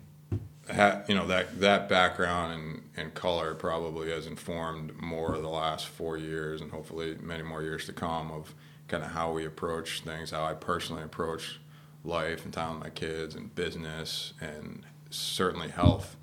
[0.74, 5.50] ha- you know that that background and, and color probably has informed more of the
[5.50, 8.54] last four years and hopefully many more years to come of
[8.88, 11.60] kind of how we approach things, how I personally approach
[12.04, 16.16] life and time with my kids and business and certainly health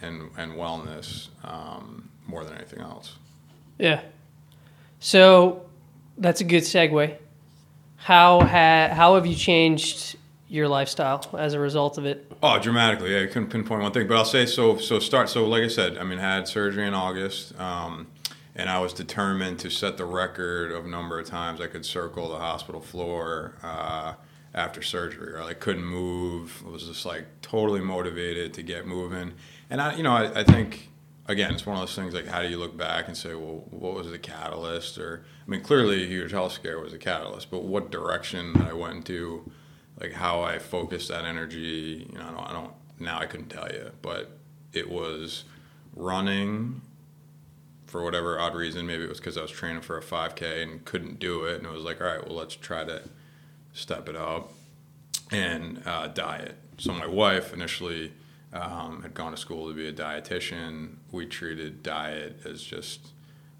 [0.00, 3.16] and and wellness um, more than anything else.
[3.78, 4.00] Yeah.
[5.00, 5.66] So
[6.16, 7.16] that's a good segue.
[7.96, 10.16] How ha- how have you changed
[10.48, 12.30] your lifestyle as a result of it?
[12.42, 13.14] Oh, dramatically.
[13.14, 14.78] Yeah, I couldn't pinpoint one thing, but I'll say so.
[14.78, 15.28] So start.
[15.28, 18.08] So like I said, I mean, I had surgery in August, um,
[18.56, 22.28] and I was determined to set the record of number of times I could circle
[22.30, 24.14] the hospital floor uh,
[24.54, 25.40] after surgery.
[25.40, 26.62] I couldn't move.
[26.66, 29.34] I was just like totally motivated to get moving.
[29.70, 30.88] And I, you know, I, I think
[31.26, 33.64] again, it's one of those things like how do you look back and say, well,
[33.70, 34.96] what was the catalyst?
[34.98, 38.96] Or I mean, clearly, huge health scare was a catalyst, but what direction I went
[38.96, 39.50] into
[40.00, 43.48] like how I focused that energy, you know, I don't, I don't now I couldn't
[43.48, 44.38] tell you, but
[44.72, 45.44] it was
[45.94, 46.80] running
[47.86, 48.86] for whatever odd reason.
[48.86, 51.66] Maybe it was because I was training for a 5K and couldn't do it, and
[51.66, 53.02] it was like, all right, well, let's try to
[53.72, 54.52] step it up
[55.30, 56.56] and uh, diet.
[56.78, 58.12] So my wife initially
[58.52, 60.96] um, had gone to school to be a dietitian.
[61.10, 63.08] We treated diet as just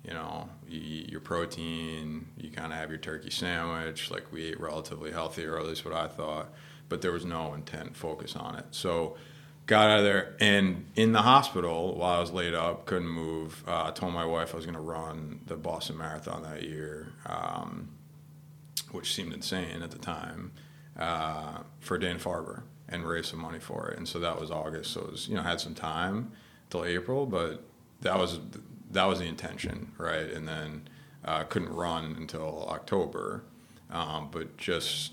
[0.09, 4.11] you know, you eat your protein, you kind of have your turkey sandwich.
[4.11, 6.49] Like we ate relatively healthy, or at least what I thought,
[6.89, 8.65] but there was no intent focus on it.
[8.71, 9.19] So
[9.67, 13.63] got out of there, and in the hospital while I was laid up, couldn't move.
[13.69, 17.13] Uh, I told my wife I was going to run the Boston Marathon that year,
[17.27, 17.91] um,
[18.91, 20.53] which seemed insane at the time,
[20.99, 23.99] uh, for Dana Farber and raise some money for it.
[23.99, 24.93] And so that was August.
[24.93, 26.33] So it was, you know, had some time
[26.71, 27.63] till April, but
[28.01, 28.39] that was
[28.91, 30.31] that was the intention, right?
[30.31, 30.89] And then
[31.25, 33.45] uh, couldn't run until October,
[33.91, 35.13] um, but just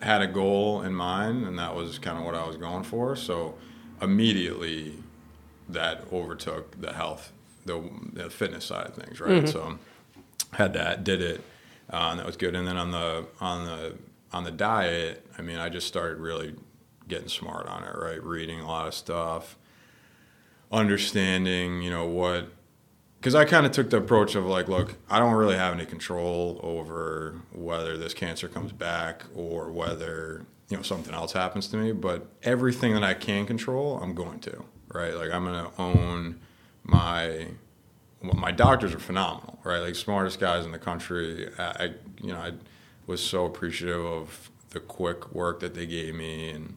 [0.00, 3.14] had a goal in mind, and that was kind of what I was going for.
[3.16, 3.54] So
[4.00, 4.96] immediately,
[5.68, 7.32] that overtook the health,
[7.64, 9.48] the, the fitness side of things, right?
[9.48, 9.78] So
[10.52, 11.40] had that, did it,
[11.90, 12.54] uh, and that was good.
[12.54, 13.94] And then on the on the
[14.32, 16.54] on the diet, I mean, I just started really
[17.08, 18.22] getting smart on it, right?
[18.22, 19.56] Reading a lot of stuff
[20.72, 22.48] understanding, you know, what
[23.22, 25.86] because I kind of took the approach of like, look, I don't really have any
[25.86, 31.76] control over whether this cancer comes back or whether you know something else happens to
[31.76, 31.92] me.
[31.92, 35.14] But everything that I can control, I'm going to right.
[35.14, 36.40] Like I'm going to own
[36.82, 37.46] my.
[38.22, 39.80] Well, my doctors are phenomenal, right?
[39.80, 41.48] Like smartest guys in the country.
[41.58, 41.84] I, I,
[42.20, 42.52] you know, I
[43.06, 46.76] was so appreciative of the quick work that they gave me, and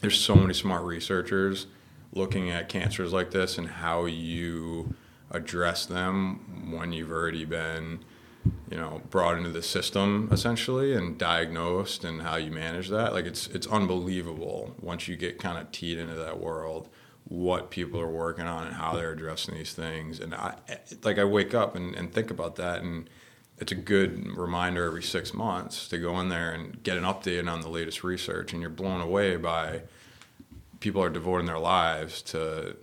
[0.00, 1.66] there's so many smart researchers
[2.14, 4.94] looking at cancers like this and how you
[5.30, 7.98] address them when you've already been
[8.70, 13.24] you know brought into the system essentially and diagnosed and how you manage that like
[13.24, 16.88] it's it's unbelievable once you get kind of teed into that world
[17.28, 20.20] what people are working on and how they're addressing these things.
[20.20, 20.56] And I,
[21.02, 23.08] like, I wake up and, and think about that, and
[23.58, 27.50] it's a good reminder every six months to go in there and get an update
[27.50, 28.52] on the latest research.
[28.52, 29.82] And you're blown away by
[30.84, 32.76] people are devoting their lives to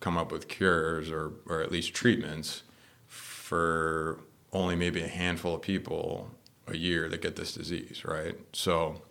[0.00, 2.62] come up with cures or, or at least treatments
[3.06, 4.20] for
[4.54, 6.30] only maybe a handful of people
[6.66, 8.38] a year that get this disease, right?
[8.54, 9.02] So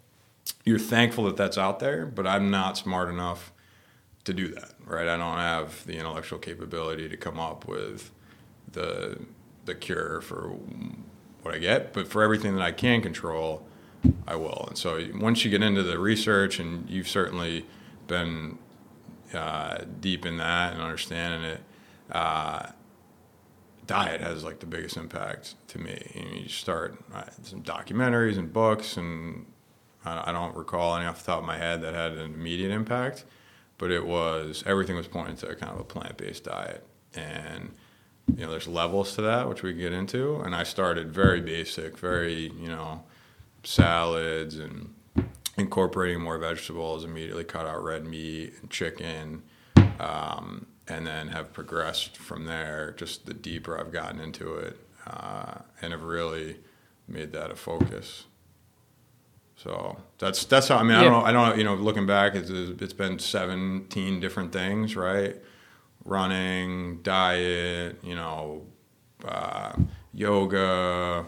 [0.65, 3.53] you're thankful that that's out there, but I'm not smart enough
[4.23, 5.07] to do that, right?
[5.07, 8.09] I don't have the intellectual capability to come up with
[8.71, 9.19] the
[9.65, 10.55] the cure for
[11.43, 13.67] what I get, but for everything that I can control,
[14.27, 14.65] I will.
[14.69, 17.65] And so once you get into the research, and you've certainly
[18.07, 18.57] been
[19.33, 21.61] uh, deep in that and understanding it,
[22.11, 22.67] uh,
[23.87, 26.01] diet has like the biggest impact to me.
[26.13, 29.45] You, you start uh, some documentaries and books, and
[30.05, 32.71] I, I don't recall any off the top of my head that had an immediate
[32.71, 33.25] impact,
[33.77, 36.85] but it was everything was pointing to kind of a plant based diet,
[37.15, 37.71] and
[38.35, 41.97] you know there's levels to that which we get into, and I started very basic,
[41.97, 43.03] very you know
[43.63, 44.93] salads and
[45.57, 47.03] incorporating more vegetables.
[47.03, 49.43] Immediately cut out red meat and chicken.
[49.99, 52.93] Um, and then have progressed from there.
[52.97, 56.57] Just the deeper I've gotten into it, uh, and have really
[57.07, 58.25] made that a focus.
[59.55, 60.99] So that's that's how I mean yeah.
[60.99, 64.51] I don't know I don't know you know looking back it's it's been 17 different
[64.51, 65.37] things right
[66.03, 68.65] running diet you know
[69.23, 69.73] uh,
[70.13, 71.25] yoga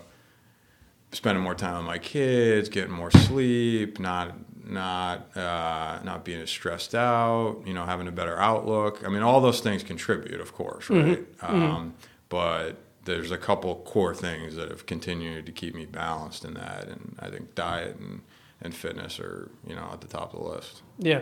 [1.16, 4.36] spending more time with my kids getting more sleep not
[4.68, 9.04] not uh, not being as stressed out, you know, having a better outlook.
[9.06, 11.20] I mean, all those things contribute, of course, right?
[11.38, 11.46] Mm-hmm.
[11.46, 11.90] Um, mm-hmm.
[12.30, 16.88] But there's a couple core things that have continued to keep me balanced in that,
[16.88, 18.22] and I think diet and
[18.62, 20.82] and fitness are you know at the top of the list.
[20.98, 21.22] Yeah.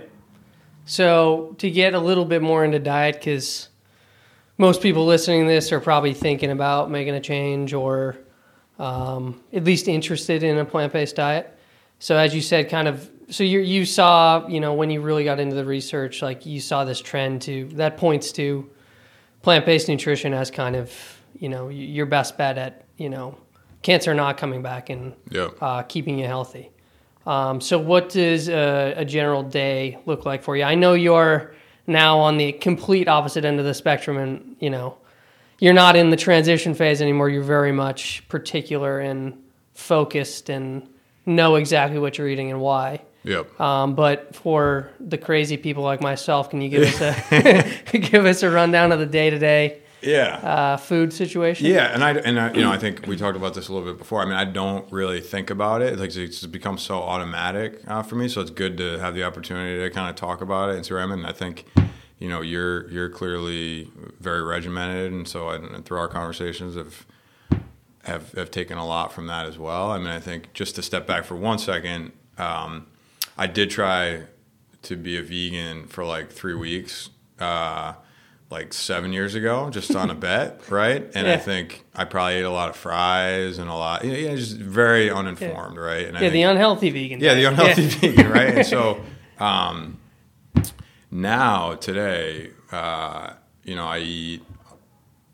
[0.85, 3.69] So to get a little bit more into diet, because
[4.57, 8.17] most people listening to this are probably thinking about making a change or
[8.79, 11.57] um, at least interested in a plant-based diet.
[11.99, 15.23] So as you said, kind of so you you saw you know when you really
[15.23, 18.69] got into the research like you saw this trend to that points to
[19.41, 20.91] plant-based nutrition as kind of
[21.39, 23.37] you know your best bet at you know
[23.81, 25.51] cancer not coming back and yep.
[25.61, 26.69] uh, keeping you healthy
[27.25, 31.53] um, so what does a, a, general day look like for you i know you're
[31.87, 34.97] now on the complete opposite end of the spectrum and you know
[35.59, 39.41] you're not in the transition phase anymore you're very much particular and
[39.73, 40.87] focused and
[41.25, 43.59] know exactly what you're eating and why Yep.
[43.59, 48.43] Um, but for the crazy people like myself, can you give us a give us
[48.43, 49.79] a rundown of the day to day?
[50.01, 50.35] Yeah.
[50.35, 51.67] Uh, food situation.
[51.67, 53.87] Yeah, and I and I, you know I think we talked about this a little
[53.87, 54.21] bit before.
[54.21, 55.97] I mean, I don't really think about it.
[55.97, 58.27] Like it's become so automatic uh, for me.
[58.27, 60.93] So it's good to have the opportunity to kind of talk about it and see
[60.93, 61.19] where I'm in.
[61.19, 61.65] And I think
[62.23, 67.05] you know you're you're clearly very regimented, and so I, and through our conversations have
[68.05, 69.91] have have taken a lot from that as well.
[69.91, 72.13] I mean, I think just to step back for one second.
[72.37, 72.87] Um,
[73.37, 74.23] I did try
[74.83, 77.09] to be a vegan for like three weeks,
[77.39, 77.93] uh,
[78.49, 81.03] like seven years ago, just on a bet, right?
[81.13, 81.33] And yeah.
[81.33, 84.55] I think I probably ate a lot of fries and a lot, you know, just
[84.55, 85.81] very uninformed, yeah.
[85.81, 86.05] right?
[86.05, 87.19] And yeah, think, the unhealthy vegan.
[87.19, 87.89] Yeah, the unhealthy yeah.
[87.89, 88.57] vegan, right?
[88.59, 89.01] And so
[89.39, 89.99] um,
[91.13, 94.43] now, today, uh, you know, I eat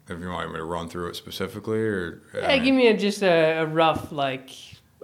[0.09, 3.21] if you want me to run through it specifically or yeah, give me a, just
[3.21, 4.49] a, a, rough like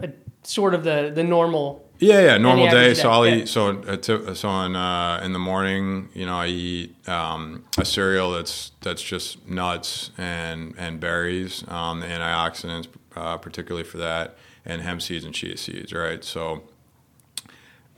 [0.02, 0.10] a,
[0.44, 2.94] sort of the the normal yeah, yeah, normal day.
[2.94, 3.48] So I'll eat.
[3.48, 8.34] So uh, so on uh, in the morning, you know, I eat um, a cereal
[8.34, 14.82] that's that's just nuts and and berries, um, the antioxidants, uh, particularly for that, and
[14.82, 15.94] hemp seeds and chia seeds.
[15.94, 16.22] Right.
[16.22, 16.64] So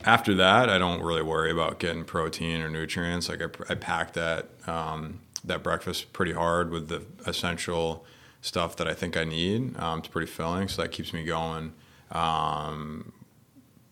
[0.04, 3.28] after that, I don't really worry about getting protein or nutrients.
[3.28, 8.04] Like I, I pack that um, that breakfast pretty hard with the essential
[8.40, 9.76] stuff that I think I need.
[9.78, 11.72] Um, it's pretty filling, so that keeps me going.
[12.12, 13.12] Um,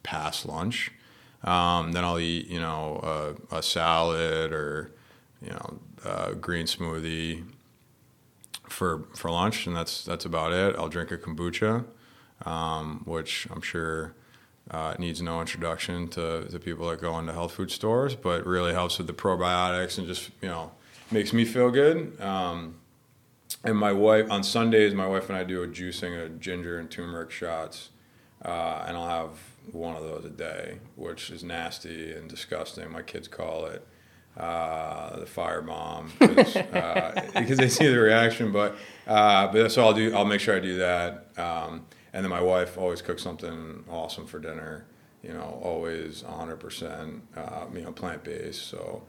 [0.03, 0.93] past lunch.
[1.43, 4.93] Um, then I'll eat, you know, a, a salad or,
[5.43, 7.45] you know, a green smoothie
[8.69, 10.77] for for lunch, and that's that's about it.
[10.77, 11.85] I'll drink a kombucha,
[12.45, 14.15] um, which I'm sure
[14.71, 18.73] uh, needs no introduction to, to people that go into health food stores, but really
[18.73, 20.73] helps with the probiotics and just you know
[21.11, 22.21] makes me feel good.
[22.21, 22.77] Um,
[23.65, 26.91] and my wife on Sundays, my wife and I do a juicing of ginger and
[26.91, 27.91] turmeric shots,
[28.45, 29.39] uh, and I'll have
[29.73, 32.91] one of those a day, which is nasty and disgusting.
[32.91, 33.87] My kids call it
[34.37, 38.53] uh, the fire bomb uh, because they see the reaction.
[38.53, 40.15] But uh, but so I'll do.
[40.15, 41.29] I'll make sure I do that.
[41.37, 41.87] Um,
[42.17, 44.87] and then my wife always cooks something awesome for dinner.
[45.23, 47.23] You know, always 100 percent.
[47.37, 48.69] Uh, you know, plant based.
[48.69, 49.03] So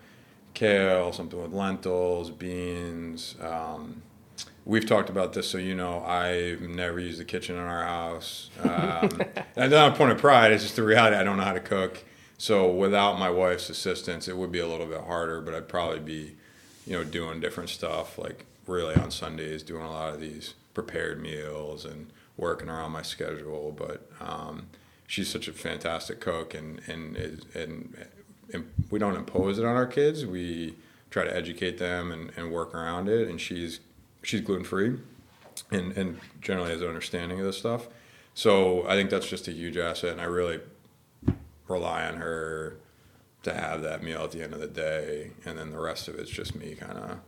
[0.54, 3.36] kale, something with lentils, beans.
[3.42, 4.02] Um,
[4.66, 8.50] we've talked about this, so you know I've never used the kitchen in our house.
[8.62, 9.22] Um,
[9.56, 10.52] that's not a point of pride.
[10.52, 11.16] It's just the reality.
[11.16, 12.04] I don't know how to cook.
[12.38, 15.40] So without my wife's assistance, it would be a little bit harder.
[15.40, 16.36] But I'd probably be,
[16.86, 21.22] you know, doing different stuff like really on Sundays, doing a lot of these prepared
[21.22, 23.76] meals and working around my schedule.
[23.78, 24.68] But um,
[25.08, 27.18] she's such a fantastic cook, and and
[27.54, 28.06] and,
[28.54, 30.26] and we don't impose it on our kids.
[30.26, 30.76] We
[31.10, 33.28] try to educate them and, and work around it.
[33.28, 33.80] And she's
[34.24, 35.00] she's gluten free,
[35.72, 37.88] and and generally has an understanding of this stuff.
[38.34, 40.60] So I think that's just a huge asset, and I really
[41.68, 42.78] rely on her
[43.44, 46.16] to have that meal at the end of the day, and then the rest of
[46.16, 47.20] it's just me kind of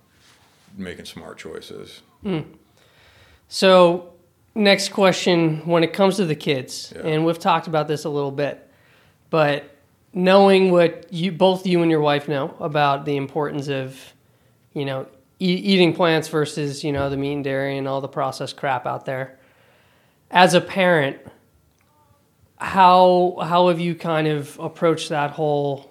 [0.77, 2.01] making smart choices.
[2.23, 2.45] Mm.
[3.47, 4.13] So,
[4.55, 7.01] next question: When it comes to the kids, yeah.
[7.03, 8.69] and we've talked about this a little bit,
[9.29, 9.75] but
[10.13, 14.13] knowing what you both you and your wife know about the importance of,
[14.73, 15.05] you know,
[15.39, 18.85] e- eating plants versus you know the meat and dairy and all the processed crap
[18.85, 19.37] out there.
[20.31, 21.17] As a parent,
[22.57, 25.89] how how have you kind of approached that whole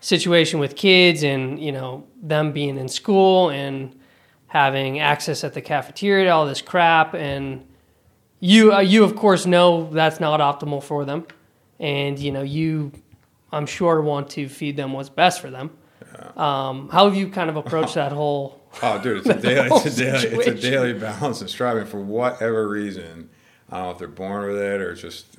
[0.00, 3.98] situation with kids and you know them being in school and
[4.46, 7.66] having access at the cafeteria to all this crap and
[8.40, 11.26] you uh, you of course know that's not optimal for them
[11.78, 12.92] and you know you
[13.52, 15.70] I'm sure want to feed them what's best for them.
[16.12, 16.30] Yeah.
[16.36, 18.60] Um, how have you kind of approached that whole?
[18.82, 22.00] oh, dude, it's a daily, it's a daily, it's a daily balance and striving for
[22.00, 23.30] whatever reason.
[23.70, 25.38] I don't know if they're born with it or just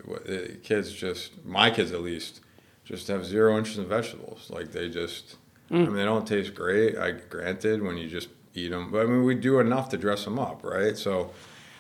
[0.64, 0.92] kids.
[0.92, 2.42] Just my kids, at least,
[2.86, 4.50] just have zero interest in vegetables.
[4.50, 5.38] Like they just,
[5.70, 5.76] mm.
[5.76, 6.98] I mean, they don't taste great.
[6.98, 10.24] I granted when you just eat them, but I mean, we do enough to dress
[10.26, 10.98] them up, right?
[10.98, 11.32] So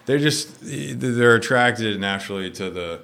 [0.05, 3.01] they just they're attracted naturally to the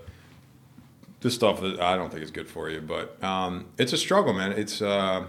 [1.22, 2.82] the stuff that I don't think is good for you.
[2.82, 4.52] But um, it's a struggle, man.
[4.52, 5.26] It's uh,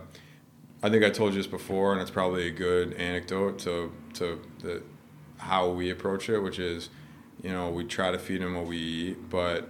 [0.83, 4.41] I think I told you this before, and it's probably a good anecdote to to
[4.61, 4.83] the,
[5.39, 6.91] how we approach it, which is
[7.43, 9.69] you know, we try to feed them what we eat, but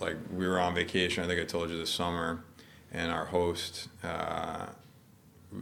[0.00, 1.24] like we were on vacation.
[1.24, 2.42] I think I told you this summer,
[2.92, 4.66] and our host uh,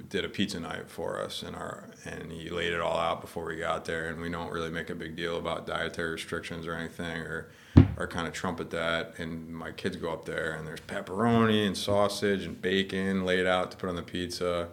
[0.09, 3.45] did a pizza night for us, and our and he laid it all out before
[3.45, 4.09] we got there.
[4.09, 7.49] And we don't really make a big deal about dietary restrictions or anything, or
[7.97, 9.19] or kind of trumpet that.
[9.19, 13.71] And my kids go up there, and there's pepperoni and sausage and bacon laid out
[13.71, 14.69] to put on the pizza.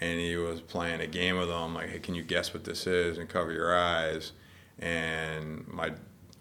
[0.00, 2.86] And he was playing a game with them, like, "Hey, can you guess what this
[2.86, 4.32] is?" And cover your eyes
[4.78, 5.92] and my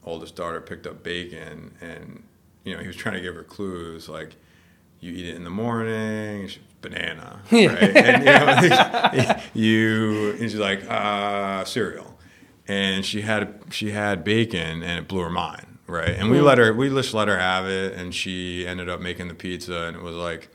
[0.03, 2.23] oldest daughter picked up bacon and
[2.63, 4.35] you know he was trying to give her clues like
[4.99, 6.49] you eat it in the morning
[6.81, 12.17] banana right and you, know, you and she's like uh, cereal
[12.67, 16.43] and she had she had bacon and it blew her mind right and we mm.
[16.43, 19.83] let her we just let her have it and she ended up making the pizza
[19.83, 20.49] and it was like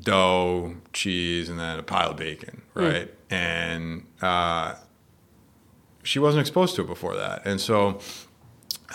[0.00, 2.92] dough cheese and then a pile of bacon mm.
[2.92, 3.34] right mm.
[3.34, 4.74] and uh,
[6.02, 7.42] she wasn't exposed to it before that.
[7.46, 8.00] And so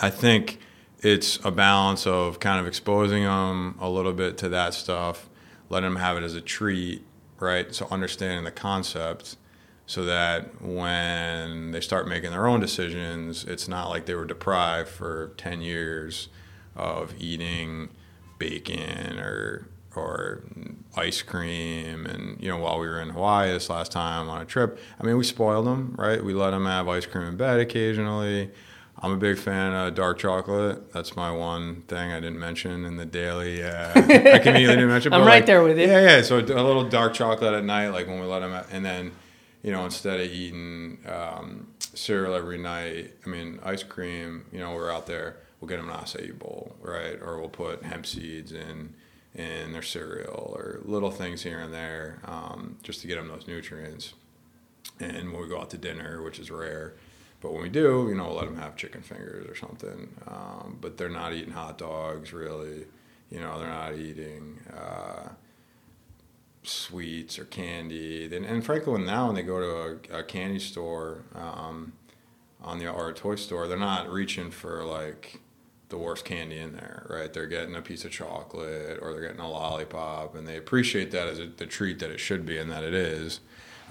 [0.00, 0.58] I think
[1.00, 5.27] it's a balance of kind of exposing them a little bit to that stuff,
[5.70, 7.04] letting them have it as a treat,
[7.38, 7.74] right?
[7.74, 9.36] So understanding the concept
[9.86, 14.88] so that when they start making their own decisions, it's not like they were deprived
[14.88, 16.28] for 10 years
[16.76, 17.88] of eating
[18.38, 20.42] bacon or or
[20.96, 22.06] ice cream.
[22.06, 25.04] And, you know, while we were in Hawaii this last time on a trip, I
[25.04, 26.22] mean, we spoiled them, right?
[26.22, 28.50] We let them have ice cream in bed occasionally.
[29.00, 30.92] I'm a big fan of dark chocolate.
[30.92, 33.62] That's my one thing I didn't mention in the daily.
[33.62, 35.12] Uh, I conveniently didn't mention.
[35.12, 35.86] I'm right like, there with you.
[35.86, 36.22] Yeah, yeah.
[36.22, 39.12] So a little dark chocolate at night, like when we let them, have, and then,
[39.62, 44.46] you know, instead of eating um, cereal every night, I mean, ice cream.
[44.50, 45.36] You know, we're out there.
[45.60, 47.20] We'll get them an acai bowl, right?
[47.22, 48.94] Or we'll put hemp seeds in
[49.34, 53.46] in their cereal or little things here and there um, just to get them those
[53.46, 54.14] nutrients.
[54.98, 56.94] And when we go out to dinner, which is rare,
[57.40, 60.08] but when we do, you know, we'll let them have chicken fingers or something.
[60.26, 62.86] Um, but they're not eating hot dogs really.
[63.30, 65.28] You know, they're not eating uh,
[66.62, 68.24] sweets or candy.
[68.34, 71.92] And, and frankly, when now when they go to a, a candy store um,
[72.60, 75.40] on the or a toy store, they're not reaching for like
[75.88, 77.32] the worst candy in there, right?
[77.32, 81.28] They're getting a piece of chocolate or they're getting a lollipop, and they appreciate that
[81.28, 83.40] as a, the treat that it should be and that it is,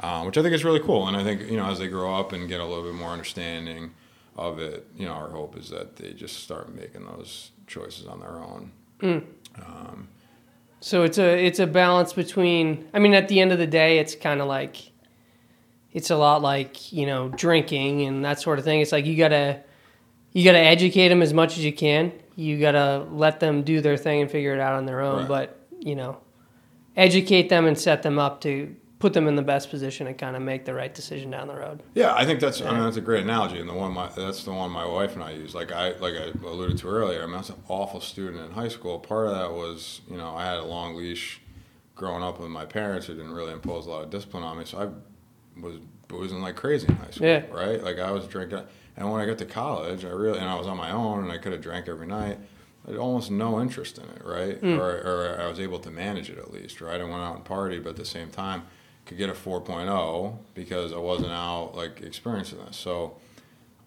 [0.01, 1.07] uh, which I think is really cool.
[1.07, 3.09] And I think you know as they grow up and get a little bit more
[3.09, 3.91] understanding
[4.35, 8.19] of it, you know, our hope is that they just start making those choices on
[8.19, 8.71] their own.
[9.01, 9.23] Mm.
[9.59, 10.07] Um,
[10.79, 12.87] so it's a it's a balance between.
[12.93, 14.91] I mean, at the end of the day, it's kind of like
[15.93, 18.81] it's a lot like you know drinking and that sort of thing.
[18.81, 19.61] It's like you gotta
[20.33, 22.11] you got to educate them as much as you can.
[22.35, 25.21] You got to let them do their thing and figure it out on their own.
[25.21, 25.27] Right.
[25.27, 26.19] But you know,
[26.95, 30.35] educate them and set them up to put them in the best position to kind
[30.35, 31.83] of make the right decision down the road.
[31.93, 34.43] Yeah, I think that's I mean that's a great analogy, and the one my that's
[34.43, 35.53] the one my wife and I use.
[35.53, 38.69] Like I like I alluded to earlier, I mean was an awful student in high
[38.69, 38.99] school.
[38.99, 41.41] Part of that was you know I had a long leash
[41.95, 44.65] growing up with my parents who didn't really impose a lot of discipline on me,
[44.65, 47.27] so I was boozing like crazy in high school.
[47.27, 47.45] Yeah.
[47.51, 48.63] Right, like I was drinking,
[48.95, 51.31] and when I got to college, I really and I was on my own, and
[51.31, 52.39] I could have drank every night.
[52.87, 54.61] I had almost no interest in it, right?
[54.61, 54.79] Mm.
[54.79, 57.01] Or, or I was able to manage it at least, right?
[57.01, 58.63] I went out and party, but at the same time,
[59.08, 62.76] could get a 4.0 because I wasn't out like experiencing this.
[62.76, 63.18] So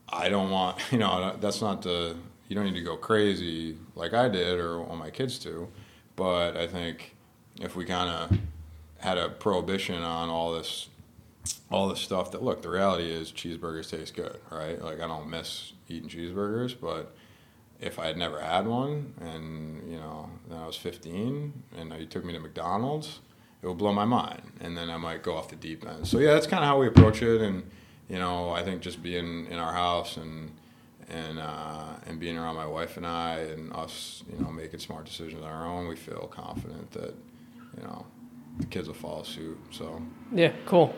[0.09, 2.17] I don't want, you know, that's not the,
[2.49, 5.69] you don't need to go crazy like I did or want my kids to.
[6.17, 7.15] But I think
[7.61, 8.39] if we kind of
[8.99, 10.89] had a prohibition on all this,
[11.71, 14.83] all this stuff that, look, the reality is cheeseburgers taste good, right?
[14.83, 17.15] Like I don't miss eating cheeseburgers, but
[17.79, 22.25] if I had never had one and, you know, I was 15 and you took
[22.25, 23.21] me to McDonald's,
[23.63, 26.07] it will blow my mind, and then I might go off the deep end.
[26.07, 27.63] So yeah, that's kind of how we approach it, and
[28.09, 30.53] you know, I think just being in our house and
[31.09, 35.05] and uh, and being around my wife and I and us, you know, making smart
[35.07, 37.15] decisions on our own, we feel confident that
[37.77, 38.07] you know
[38.59, 39.59] the kids will follow suit.
[39.71, 40.01] So
[40.33, 40.95] Yeah, cool.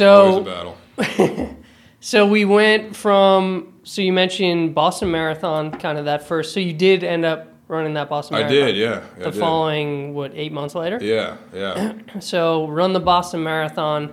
[0.00, 1.56] always a So battle.
[2.00, 6.52] so we went from so you mentioned Boston Marathon, kind of that first.
[6.54, 8.52] So you did end up running that Boston Marathon.
[8.56, 9.02] I did, yeah.
[9.16, 9.40] I The did.
[9.40, 10.98] following what eight months later.
[11.00, 11.92] Yeah, yeah.
[12.20, 14.12] So run the Boston Marathon,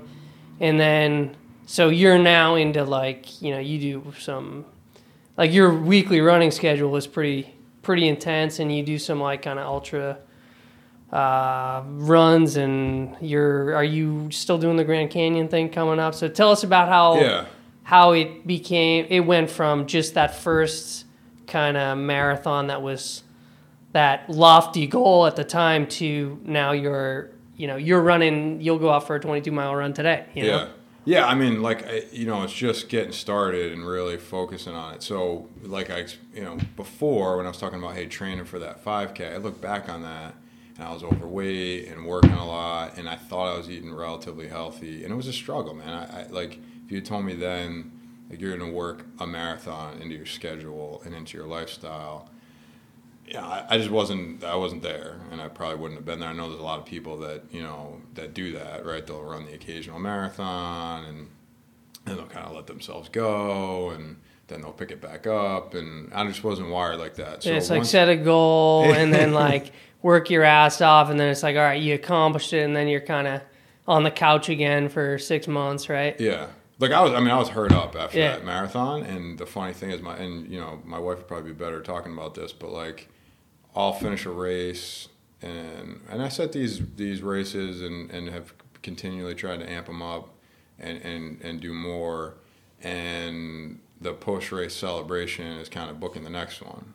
[0.59, 1.35] and then
[1.65, 4.65] so you're now into like you know you do some
[5.37, 9.59] like your weekly running schedule is pretty pretty intense, and you do some like kind
[9.59, 10.17] of ultra
[11.11, 16.13] uh, runs, and you're are you still doing the Grand Canyon thing coming up?
[16.13, 17.45] So tell us about how Yeah.
[17.83, 21.05] how it became it went from just that first
[21.47, 23.23] kind of marathon that was
[23.97, 28.91] that lofty goal at the time to now you're you know you're running you'll go
[28.91, 30.49] out for a 22 mile run today you know?
[30.49, 30.67] Yeah.
[31.05, 35.01] Yeah, I mean, like, you know, it's just getting started and really focusing on it.
[35.01, 38.83] So, like, I, you know, before when I was talking about, hey, training for that
[38.83, 40.35] 5K, I look back on that
[40.75, 44.49] and I was overweight and working a lot and I thought I was eating relatively
[44.49, 45.05] healthy.
[45.05, 45.93] And it was a struggle, man.
[45.93, 47.89] I, I like, if you told me then,
[48.29, 52.29] like, you're going to work a marathon into your schedule and into your lifestyle,
[53.27, 54.43] yeah, I, I just wasn't.
[54.43, 56.29] I wasn't there, and I probably wouldn't have been there.
[56.29, 59.05] I know there's a lot of people that you know that do that, right?
[59.05, 61.27] They'll run the occasional marathon, and
[62.05, 64.17] and they'll kind of let themselves go, and
[64.47, 67.43] then they'll pick it back up, and I just wasn't wired like that.
[67.43, 69.71] So it's like set a goal and then like
[70.01, 72.87] work your ass off and then it's like all right you accomplished it and then
[72.87, 73.41] you're kind of
[73.87, 76.47] on the couch again for six months right Yeah.
[76.79, 78.33] Like I was, I mean, I was hurt up after Yeah.
[78.37, 81.51] that marathon, and the funny thing is, my and you know, my wife would probably
[81.51, 83.09] be better talking about this, but like,
[83.77, 85.09] I'll finish a race,
[85.41, 90.01] and and I set these these races, and and have continually tried to amp them
[90.01, 90.29] up,
[90.79, 92.35] and and and do more,
[92.81, 96.93] and the post race celebration is kind of booking the next one,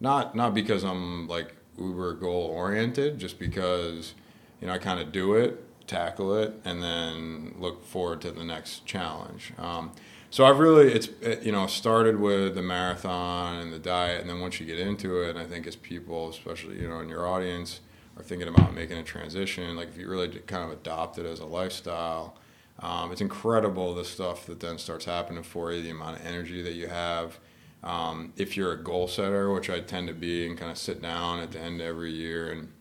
[0.00, 4.14] not not because I'm like uber goal oriented, just because
[4.60, 8.44] you know I kind of do it tackle it, and then look forward to the
[8.44, 9.52] next challenge.
[9.58, 9.92] Um,
[10.34, 11.08] so I've really it's
[11.44, 15.22] you know started with the marathon and the diet, and then once you get into
[15.22, 17.78] it, and I think as people, especially you know in your audience,
[18.16, 21.38] are thinking about making a transition, like if you really kind of adopt it as
[21.38, 22.36] a lifestyle.
[22.80, 26.62] Um, it's incredible the stuff that then starts happening for you, the amount of energy
[26.62, 27.38] that you have.
[27.84, 31.00] Um, if you're a goal setter, which I tend to be, and kind of sit
[31.00, 32.72] down at the end of every year and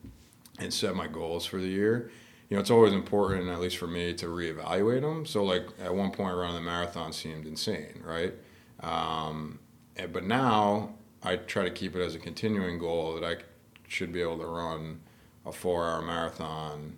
[0.57, 2.09] and set my goals for the year,
[2.49, 5.25] you know, it's always important, at least for me, to reevaluate them.
[5.25, 8.33] So, like at one point, running the marathon seemed insane, right?
[8.81, 9.59] Um,
[9.95, 13.41] and- but now I try to keep it as a continuing goal that I
[13.87, 14.99] should be able to run
[15.45, 16.97] a four-hour marathon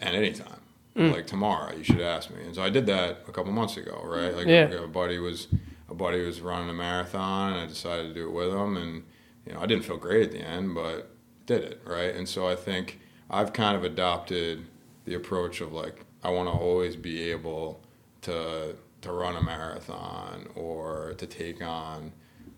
[0.00, 0.60] at any time.
[0.94, 2.42] Like tomorrow, you should ask me.
[2.44, 4.34] And so I did that a couple months ago, right?
[4.36, 4.64] Like Yeah.
[4.68, 5.48] a buddy was
[5.88, 8.76] a buddy was running a marathon, and I decided to do it with him.
[8.76, 9.04] And
[9.46, 11.10] you know, I didn't feel great at the end, but
[11.46, 12.14] did it, right?
[12.14, 13.00] And so I think
[13.32, 14.66] I've kind of adopted
[15.04, 17.80] the approach of like I want to always be able
[18.22, 22.12] to to run a marathon or to take on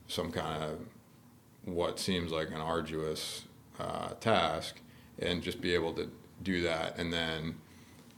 [0.09, 0.79] some kind of
[1.65, 3.45] what seems like an arduous
[3.79, 4.81] uh, task
[5.19, 6.11] and just be able to
[6.43, 6.99] do that.
[6.99, 7.55] And then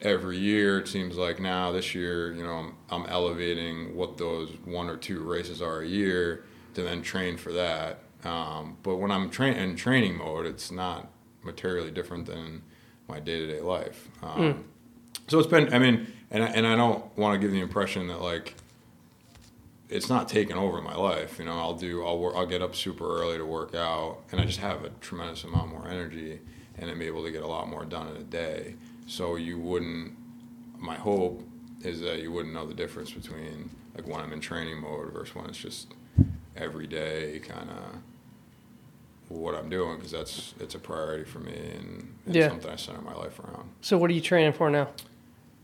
[0.02, 4.50] every year it seems like now this year you know I'm, I'm elevating what those
[4.64, 6.44] one or two races are a year
[6.74, 8.00] to then train for that.
[8.24, 11.08] Um, but when i'm tra- in training mode it's not
[11.46, 12.62] materially different than
[13.08, 14.64] my day-to-day life um,
[15.28, 18.08] so it's been i mean and I, and I don't want to give the impression
[18.08, 18.54] that like
[19.88, 21.38] it's not taken over my life.
[21.38, 24.40] You know, I'll do, I'll work, I'll get up super early to work out, and
[24.40, 26.40] I just have a tremendous amount more energy.
[26.78, 28.74] and I'm able to get a lot more done in a day.
[29.06, 30.14] So you wouldn't.
[30.78, 31.42] My hope
[31.82, 35.34] is that you wouldn't know the difference between like when I'm in training mode versus
[35.34, 35.94] when it's just
[36.56, 37.98] every day kind of
[39.28, 42.48] what I'm doing because that's it's a priority for me and, and Yeah.
[42.48, 43.68] something I center my life around.
[43.80, 44.88] So what are you training for now?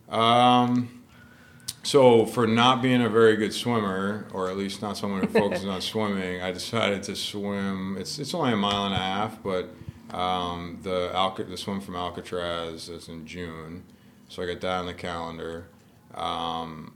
[0.09, 1.03] Um,
[1.83, 5.67] so for not being a very good swimmer, or at least not someone who focuses
[5.67, 7.97] on swimming, I decided to swim.
[7.99, 9.71] It's it's only a mile and a half, but
[10.17, 13.85] um, the Alca- the swim from Alcatraz is in June,
[14.29, 15.69] so I got that on the calendar.
[16.15, 16.95] Um,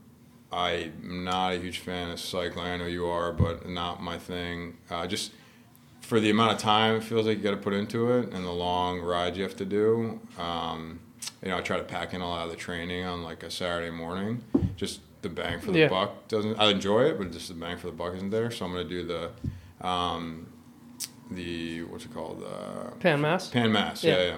[0.51, 2.67] I'm not a huge fan of cycling.
[2.67, 4.77] I know you are, but not my thing.
[4.89, 5.31] Uh, just
[6.07, 8.45] for the amount of time it feels like you got to put into it and
[8.45, 10.21] the long ride you have to do.
[10.39, 11.01] Um,
[11.43, 13.51] you know, I try to pack in a lot of the training on like a
[13.51, 14.41] Saturday morning.
[14.77, 15.87] Just the bang for the Yeah.
[15.89, 16.57] buck doesn't.
[16.57, 18.49] I enjoy it, but just the bang for the buck isn't there.
[18.51, 19.31] So I'm gonna do the,
[19.85, 20.47] um,
[21.29, 22.41] the what's it called?
[22.41, 23.49] Uh, Pan mass.
[23.49, 24.17] Pan Mass, Yeah.
[24.17, 24.23] yeah.
[24.27, 24.37] yeah,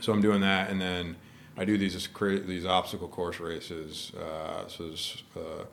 [0.00, 1.14] So I'm doing that, and then
[1.56, 2.08] I do these
[2.44, 4.10] these obstacle course races.
[4.16, 5.64] Uh, so there's uh,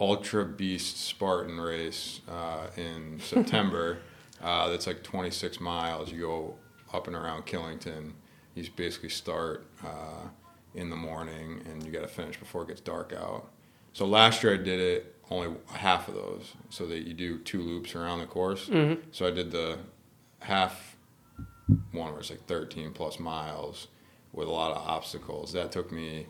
[0.00, 3.98] Ultra Beast Spartan race uh, in September.
[4.42, 6.10] uh, that's like 26 miles.
[6.12, 6.54] You go
[6.92, 8.12] up and around Killington.
[8.54, 10.28] You basically start uh,
[10.74, 13.50] in the morning, and you got to finish before it gets dark out.
[13.92, 17.60] So last year I did it only half of those, so that you do two
[17.62, 18.68] loops around the course.
[18.68, 18.98] Mhm.
[19.12, 19.78] So I did the
[20.40, 20.96] half
[21.92, 23.88] one where it's like 13 plus miles
[24.32, 25.52] with a lot of obstacles.
[25.52, 26.26] That took me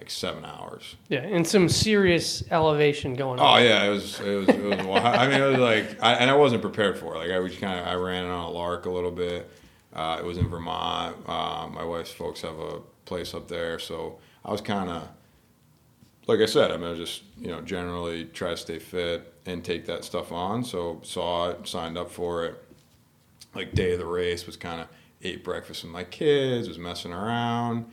[0.00, 0.96] like seven hours.
[1.08, 3.60] Yeah, and some serious elevation going Oh on.
[3.60, 4.86] Oh yeah, it was it was it was.
[4.86, 5.04] wild.
[5.04, 7.18] I mean, it was like, I, and I wasn't prepared for it.
[7.18, 9.50] Like I was kind of I ran on a lark a little bit.
[9.92, 11.16] Uh, it was in Vermont.
[11.26, 15.06] Uh, my wife's folks have a place up there, so I was kind of
[16.26, 16.70] like I said.
[16.70, 20.32] I mean, I just you know generally try to stay fit and take that stuff
[20.32, 20.64] on.
[20.64, 22.64] So saw it, signed up for it.
[23.54, 24.86] Like day of the race was kind of
[25.22, 27.90] ate breakfast with my kids, was messing around.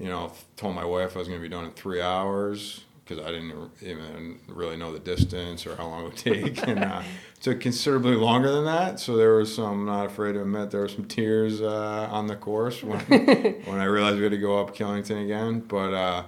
[0.00, 3.24] You know, told my wife I was going to be done in three hours because
[3.24, 7.02] I didn't even really know the distance or how long it would take, and uh,
[7.36, 9.00] it took considerably longer than that.
[9.00, 12.36] So there was some, not afraid to admit, there were some tears uh, on the
[12.36, 12.98] course when
[13.64, 15.60] when I realized we had to go up Killington again.
[15.60, 16.24] But uh,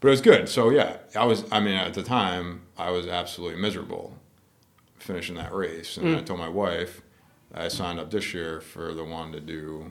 [0.00, 0.48] but it was good.
[0.48, 1.44] So yeah, I was.
[1.50, 4.14] I mean, at the time, I was absolutely miserable
[4.98, 7.00] finishing that race, and I told my wife
[7.54, 9.90] I signed up this year for the one to do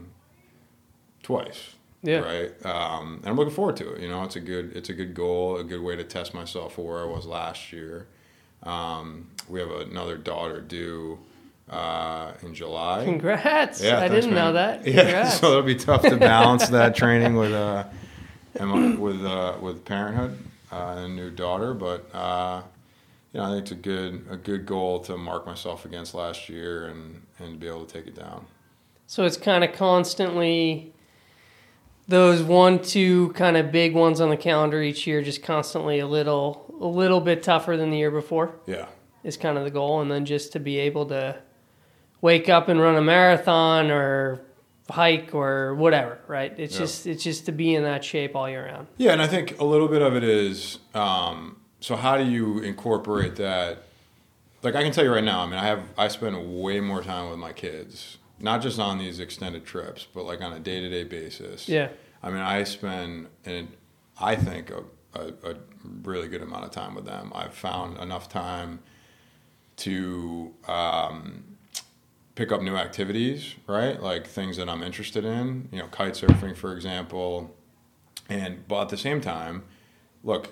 [1.23, 1.74] twice.
[2.05, 2.19] Yeah.
[2.19, 2.65] Right.
[2.65, 4.01] Um, and I'm looking forward to it.
[4.01, 6.73] You know, it's a good it's a good goal, a good way to test myself
[6.73, 8.07] for where I was last year.
[8.63, 11.19] Um, we have another daughter due
[11.69, 13.05] uh, in July.
[13.05, 13.81] Congrats!
[13.81, 14.83] Yeah, I thanks, didn't know man.
[14.83, 14.87] that.
[14.87, 17.85] Yeah, so it'll be tough to balance that training with uh,
[18.59, 20.37] with uh, with parenthood
[20.71, 21.73] uh, and a new daughter.
[21.73, 22.61] But uh,
[23.33, 26.49] you know, I think it's a good a good goal to mark myself against last
[26.49, 28.45] year and and be able to take it down.
[29.07, 30.91] So it's kind of constantly
[32.07, 36.07] those one, two kind of big ones on the calendar each year, just constantly a
[36.07, 38.85] little, a little bit tougher than the year before Yeah,
[39.23, 41.37] is kind of the goal, and then just to be able to
[42.21, 44.41] wake up and run a marathon or
[44.89, 46.53] hike or whatever, right?
[46.59, 46.81] It's Yeah.
[46.81, 48.87] just, it's just to be in that shape all year round.
[48.97, 51.95] yeah, and I think a little bit of it is um, so.
[51.95, 53.83] How do you incorporate that?
[54.63, 55.41] Like I can tell you right now.
[55.41, 58.97] I mean, I have I spend way more time with my kids, not just on
[58.97, 61.69] these extended trips, but like on a day to day basis.
[61.69, 61.89] Yeah,
[62.21, 63.69] I mean, I spend, and
[64.19, 64.83] I think a,
[65.13, 65.55] a, a
[66.03, 67.31] really good amount of time with them.
[67.35, 68.79] I've found enough time
[69.77, 71.43] to um,
[72.35, 74.01] pick up new activities, right?
[74.01, 77.55] Like things that I'm interested in, you know, kite surfing, for example.
[78.29, 79.63] And, but at the same time,
[80.23, 80.49] look,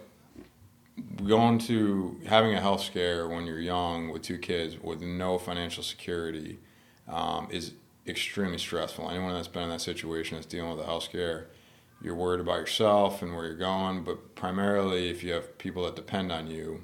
[1.25, 5.83] going to having a health scare when you're young with two kids with no financial
[5.83, 6.59] security
[7.07, 7.73] um, is
[8.07, 9.09] extremely stressful.
[9.09, 11.47] Anyone that's been in that situation that's dealing with a health scare,
[12.01, 15.95] you're worried about yourself and where you're going, but primarily if you have people that
[15.95, 16.83] depend on you,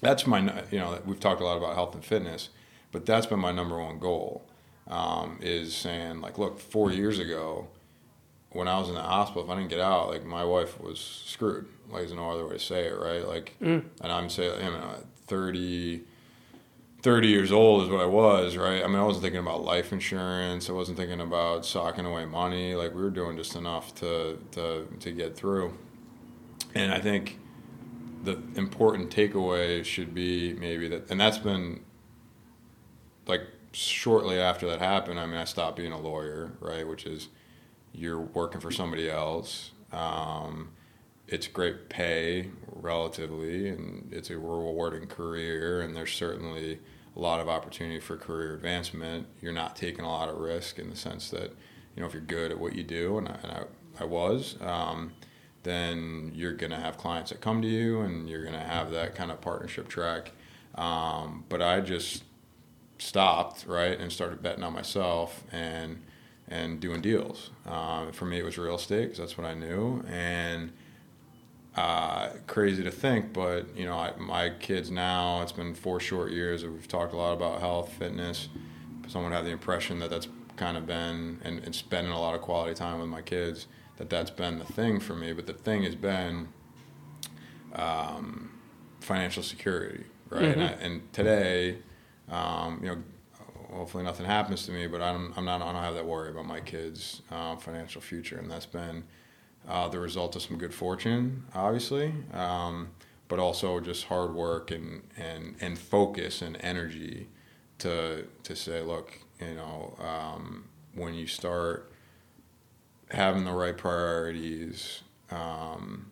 [0.00, 2.50] that's my, you know, we've talked a lot about health and fitness,
[2.92, 4.44] but that's been my number one goal
[4.88, 7.68] um, is saying, like, look, four years ago,
[8.50, 10.98] when I was in the hospital, if I didn't get out, like my wife was
[10.98, 11.66] screwed.
[11.90, 13.26] Like there's no other way to say it, right?
[13.26, 13.54] Like,
[14.02, 14.94] and I'm saying, you know,
[15.26, 16.02] 30,
[17.02, 18.82] 30 years old is what I was, right?
[18.82, 20.68] I mean, I wasn't thinking about life insurance.
[20.68, 22.74] I wasn't thinking about socking away money.
[22.74, 25.76] Like we were doing just enough to to to get through.
[26.74, 27.38] And I think
[28.24, 31.80] the important takeaway should be maybe that, and that's been
[33.26, 33.42] like
[33.72, 35.20] shortly after that happened.
[35.20, 36.86] I mean, I stopped being a lawyer, right?
[36.86, 37.28] Which is
[37.92, 39.70] you're working for somebody else.
[39.92, 40.70] Um,
[41.28, 42.50] it's great pay
[42.82, 46.80] relatively, and it's a rewarding career, and there's certainly
[47.14, 49.26] a lot of opportunity for career advancement.
[49.40, 51.50] You're not taking a lot of risk in the sense that
[51.94, 53.62] you know if you're good at what you do, and I, and I,
[54.00, 54.56] I was.
[54.60, 55.12] Um,
[55.66, 58.92] then you're going to have clients that come to you and you're going to have
[58.92, 60.30] that kind of partnership track.
[60.76, 62.22] Um, but I just
[62.98, 66.02] stopped, right, and started betting on myself and
[66.48, 67.50] and doing deals.
[67.66, 70.04] Um, for me, it was real estate because that's what I knew.
[70.08, 70.72] And
[71.76, 75.42] uh, crazy to think, but you know, I, my kids now.
[75.42, 76.64] It's been four short years.
[76.64, 78.48] We've talked a lot about health, fitness.
[79.08, 82.40] Someone had the impression that that's kind of been and, and spending a lot of
[82.40, 83.66] quality time with my kids.
[83.98, 85.32] That that's been the thing for me.
[85.32, 86.48] But the thing has been
[87.74, 88.58] um,
[89.00, 90.42] financial security, right?
[90.42, 90.60] Mm-hmm.
[90.60, 91.78] And, I, and, today,
[92.30, 93.02] um, you know,
[93.72, 96.46] hopefully nothing happens to me, but I'm, I'm not, I don't have that worry about
[96.46, 99.04] my kids' uh, financial future, and that's been
[99.68, 102.88] uh, the result of some good fortune, obviously, um,
[103.28, 107.28] but also just hard work and, and, and focus and energy
[107.78, 110.64] to to say, look, you know, um,
[110.94, 111.92] when you start
[113.10, 116.06] having the right priorities, um,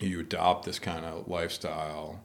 [0.00, 2.22] you adopt this kind of lifestyle,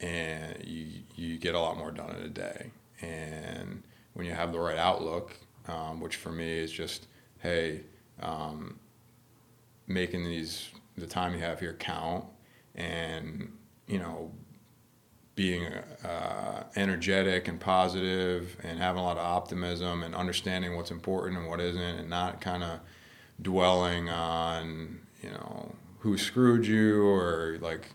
[0.00, 0.86] and you
[1.16, 2.70] you get a lot more done in a day.
[3.02, 3.82] And
[4.14, 5.36] when you have the right outlook,
[5.66, 7.06] um, which for me is just,
[7.40, 7.80] hey,
[8.20, 8.78] um,
[9.86, 12.24] making these the time you have here count
[12.74, 13.52] and
[13.86, 14.30] you know
[15.34, 15.64] being
[16.04, 21.48] uh, energetic and positive and having a lot of optimism and understanding what's important and
[21.48, 22.78] what isn't and not kind of
[23.42, 27.88] dwelling on you know who screwed you or like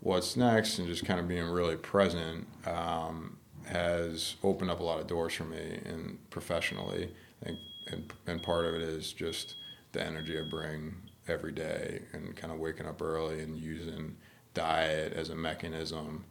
[0.00, 3.36] what's next and just kind of being really present um,
[3.66, 7.12] has opened up a lot of doors for me and professionally.
[7.42, 9.56] And, and, and part of it is just
[9.92, 10.94] the energy I bring
[11.30, 14.16] every day and kind of waking up early and using
[14.54, 16.24] diet as a mechanism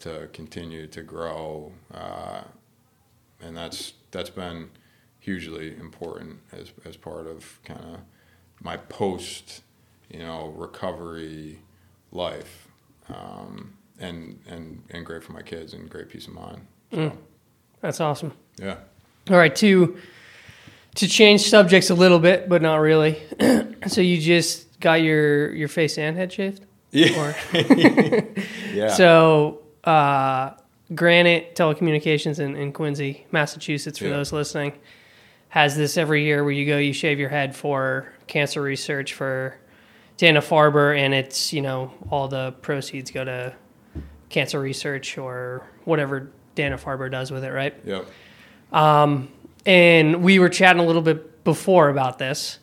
[0.00, 1.72] to continue to grow.
[1.92, 2.42] Uh,
[3.40, 4.70] and that's that's been
[5.18, 8.00] hugely important as, as part of kind of
[8.60, 9.62] my post,
[10.10, 11.60] you know, recovery
[12.12, 12.68] life.
[13.08, 16.66] Um, and, and, and great for my kids and great peace of mind.
[16.90, 17.16] So, mm,
[17.80, 18.32] that's awesome.
[18.58, 18.78] Yeah.
[19.30, 19.54] All right.
[19.56, 19.96] To,
[20.94, 23.20] to change subjects a little bit, but not really.
[23.86, 26.64] so you just got your your face and head shaved?
[26.90, 27.34] Yeah.
[28.72, 28.88] yeah.
[28.88, 30.52] So uh,
[30.94, 34.10] Granite Telecommunications in, in Quincy, Massachusetts, for yeah.
[34.10, 34.72] those listening,
[35.48, 39.56] has this every year where you go, you shave your head for cancer research for
[40.16, 43.54] Dana Farber, and it's you know all the proceeds go to
[44.28, 47.74] cancer research or whatever Dana Farber does with it, right?
[47.84, 48.06] Yep.
[48.72, 49.28] Um,
[49.66, 52.58] and we were chatting a little bit before about this.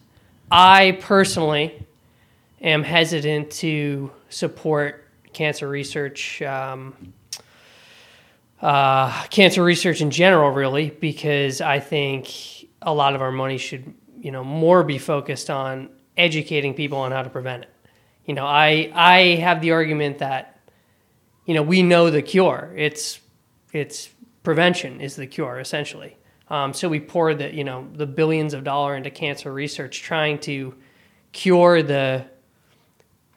[0.49, 1.88] I personally
[2.62, 7.14] am hesitant to support cancer research, um,
[8.62, 12.30] uh, cancer research in general, really, because I think
[12.82, 17.12] a lot of our money should, you know, more be focused on educating people on
[17.12, 17.70] how to prevent it.
[18.26, 20.60] You know, I I have the argument that,
[21.45, 22.74] you know, we know the cure.
[22.78, 23.20] It's
[23.74, 24.10] it's
[24.43, 26.18] prevention is the cure essentially.
[26.52, 30.38] Um, so we pour the you know the billions of dollar into cancer research, trying
[30.39, 30.76] to
[31.32, 32.26] cure the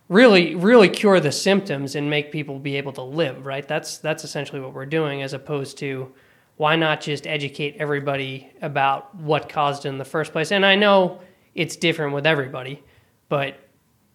[0.08, 3.46] really really cure the symptoms and make people be able to live.
[3.46, 3.66] Right.
[3.66, 6.12] That's that's essentially what we're doing, as opposed to
[6.56, 10.50] why not just educate everybody about what caused it in the first place.
[10.50, 11.20] And I know
[11.54, 12.82] it's different with everybody,
[13.28, 13.60] but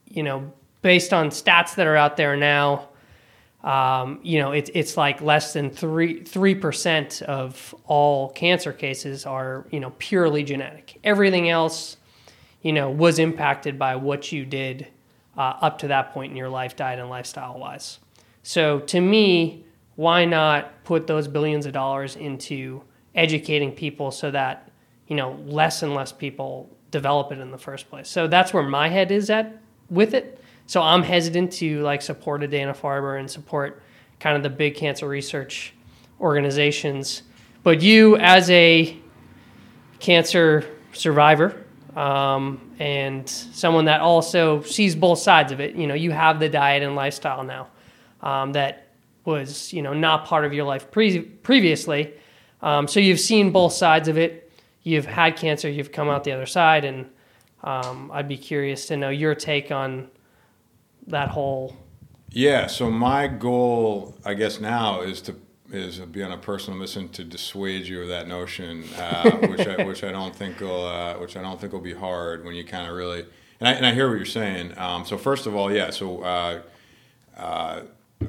[0.08, 2.89] you know based on stats that are out there now
[3.64, 9.26] um, you know, it's it's like less than three three percent of all cancer cases
[9.26, 10.98] are you know purely genetic.
[11.04, 11.98] Everything else,
[12.62, 14.88] you know, was impacted by what you did
[15.38, 18.00] uh, up to that point in your life, diet and lifestyle wise.
[18.44, 22.82] So to me, why not put those billions of dollars into
[23.14, 24.72] educating people so that
[25.08, 28.08] you know less and less people develop it in the first place?
[28.08, 30.42] So that's where my head is at with it.
[30.70, 33.82] So I'm hesitant to like support a Dana Farber and support
[34.20, 35.74] kind of the big cancer research
[36.22, 37.24] organizations.
[37.64, 38.96] But you, as a
[39.98, 40.64] cancer
[40.94, 41.66] survivor
[41.96, 46.48] um, and someone that also sees both sides of it, you know, you have the
[46.48, 47.70] diet and lifestyle now
[48.22, 48.90] um, that
[49.26, 52.14] was, you know, not part of your life pre- previously.
[52.62, 54.52] Um, so you've seen both sides of it.
[54.84, 55.68] You've had cancer.
[55.68, 57.10] You've come out the other side, and
[57.64, 60.10] um, I'd be curious to know your take on
[61.10, 61.76] that whole
[62.32, 65.36] yeah so my goal i guess now is to
[65.72, 69.84] is be on a personal mission to dissuade you of that notion uh, which i
[69.84, 72.64] which i don't think will uh, which i don't think will be hard when you
[72.64, 73.26] kind of really
[73.60, 76.24] and I, and I hear what you're saying um, so first of all yeah so
[76.24, 76.62] uh,
[77.38, 77.82] uh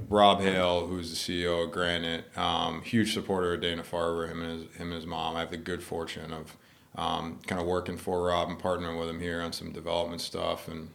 [0.09, 4.53] Rob Hale, who's the CEO of Granite, um, huge supporter of Dana Farber, him and
[4.53, 5.37] his him and his mom.
[5.37, 6.57] I have the good fortune of
[6.95, 10.69] um, kind of working for Rob and partnering with him here on some development stuff,
[10.69, 10.91] and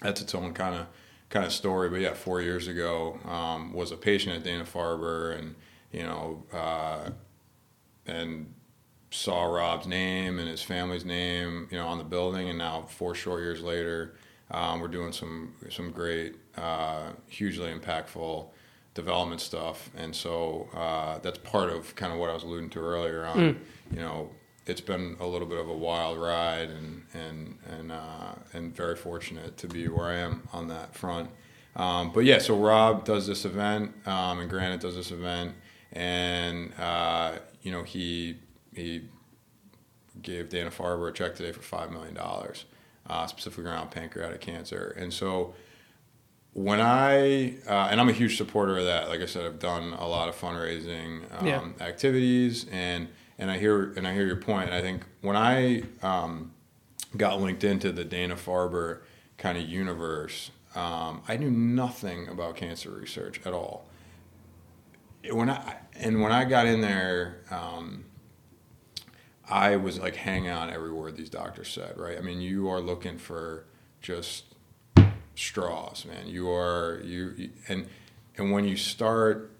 [0.00, 0.86] that's its own kind of
[1.30, 1.88] kind of story.
[1.88, 5.54] But yeah, four years ago, um, was a patient at Dana Farber, and
[5.92, 7.10] you know, uh,
[8.06, 8.52] and
[9.10, 13.14] saw Rob's name and his family's name, you know, on the building, and now four
[13.14, 14.14] short years later,
[14.50, 18.48] um, we're doing some some great, uh, hugely impactful
[18.94, 22.80] development stuff, and so uh, that's part of kind of what I was alluding to
[22.80, 23.38] earlier on.
[23.38, 23.56] Mm.
[23.92, 24.30] You know,
[24.66, 28.96] it's been a little bit of a wild ride, and and and uh, and very
[28.96, 31.30] fortunate to be where I am on that front.
[31.76, 35.54] Um, but yeah, so Rob does this event, um, and Granite does this event,
[35.92, 38.36] and uh, you know he
[38.74, 39.02] he
[40.22, 42.64] gave Dana Farber a check today for five million dollars,
[43.06, 45.54] uh, specifically around pancreatic cancer, and so
[46.54, 49.08] when I uh, and I'm a huge supporter of that.
[49.08, 51.62] Like I said, I've done a lot of fundraising um, yeah.
[51.80, 53.08] activities, and
[53.38, 54.70] and I hear and I hear your point.
[54.70, 56.52] I think when I um,
[57.16, 59.00] got linked into the Dana Farber
[59.38, 63.86] kind of universe, um, I knew nothing about cancer research at all.
[65.30, 68.04] When I and when I got in there, um,
[69.48, 71.98] I was like hanging on every word these doctors said.
[71.98, 72.16] Right?
[72.16, 73.64] I mean, you are looking for
[74.00, 74.44] just
[75.34, 76.26] straws, man.
[76.26, 77.86] You are you and
[78.38, 79.50] and when you start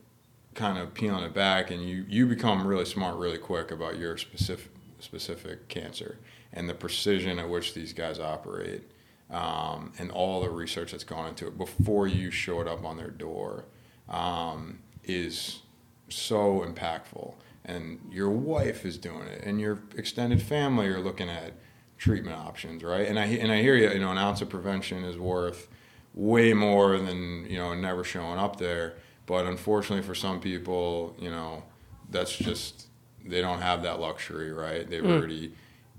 [0.56, 4.16] kind of peeling it back and you you become really smart really quick about your
[4.16, 6.18] specific specific cancer
[6.52, 8.82] and the precision at which these guys operate
[9.30, 13.10] um, and all the research that's gone into it before you showed up on their
[13.10, 13.66] door
[14.08, 15.60] um, is
[16.08, 17.34] so impactful
[17.64, 21.52] and your wife is doing it and your extended family are looking at
[21.98, 23.06] treatment options, right?
[23.06, 23.90] And I and I hear you.
[23.90, 25.68] You know, an ounce of prevention is worth
[26.14, 28.94] way more than you know never showing up there.
[29.26, 31.64] But unfortunately, for some people, you know,
[32.10, 32.86] that's just
[33.24, 34.88] they don't have that luxury, right?
[34.88, 35.18] They've mm.
[35.18, 35.52] already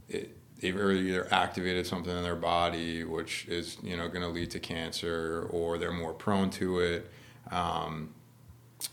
[0.09, 4.29] it, they've already either activated something in their body, which is you know going to
[4.29, 7.11] lead to cancer, or they're more prone to it.
[7.51, 8.13] Um,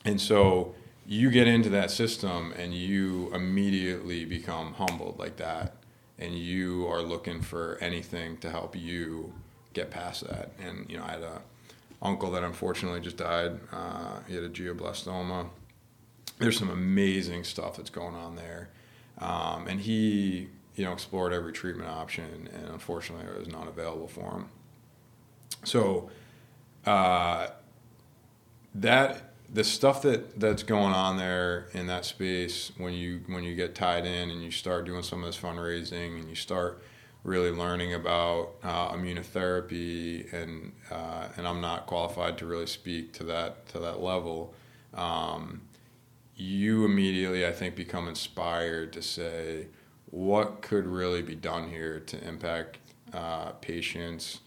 [0.04, 0.74] and so
[1.06, 5.76] you get into that system and you immediately become humbled like that
[6.18, 9.32] and you are looking for anything to help you
[9.72, 10.52] get past that.
[10.64, 11.42] And you know, I had a
[12.04, 13.58] uncle that unfortunately just died.
[13.72, 15.48] Uh, he had a glioblastoma.
[16.38, 18.68] There's some amazing stuff that's going on there,
[19.18, 24.08] um, and he you know explored every treatment option, and unfortunately, it was not available
[24.08, 24.48] for him.
[25.64, 26.10] So
[26.84, 27.48] uh,
[28.74, 33.54] that the stuff that that's going on there in that space when you when you
[33.54, 36.82] get tied in and you start doing some of this fundraising and you start
[37.24, 43.24] really learning about uh, immunotherapy and uh, and I'm not qualified to really speak to
[43.24, 44.54] that to that level.
[44.92, 45.62] Um,
[46.36, 49.68] you immediately, I think, become inspired to say
[50.10, 52.78] what could really be done here to impact
[53.12, 54.40] uh, patients,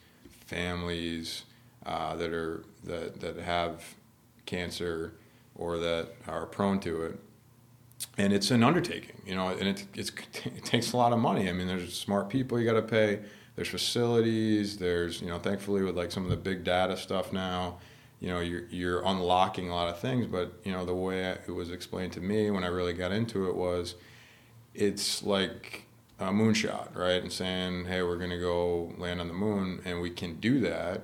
[0.46, 1.44] families
[1.86, 3.96] uh, that are that that have
[4.46, 5.14] cancer
[5.56, 7.20] or that are prone to it.
[8.18, 11.50] And it's an undertaking, you know, and it, it takes a lot of money.
[11.50, 13.20] I mean, there's smart people you got to pay.
[13.56, 14.78] There's facilities.
[14.78, 17.78] There's, you know, thankfully with like some of the big data stuff now,
[18.20, 20.28] you know, you're, you're unlocking a lot of things.
[20.28, 23.48] But, you know, the way it was explained to me when I really got into
[23.50, 23.96] it was
[24.74, 25.86] it's like
[26.20, 27.22] a moonshot, right?
[27.22, 30.60] And saying, hey, we're going to go land on the moon and we can do
[30.62, 31.02] that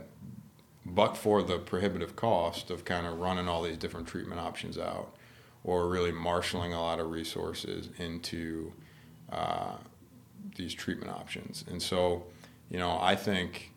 [0.86, 5.16] but for the prohibitive cost of kind of running all these different treatment options out
[5.64, 8.72] or really marshaling a lot of resources into
[9.32, 9.76] uh,
[10.55, 11.64] these treatment options.
[11.70, 12.24] And so,
[12.70, 13.72] you know, I think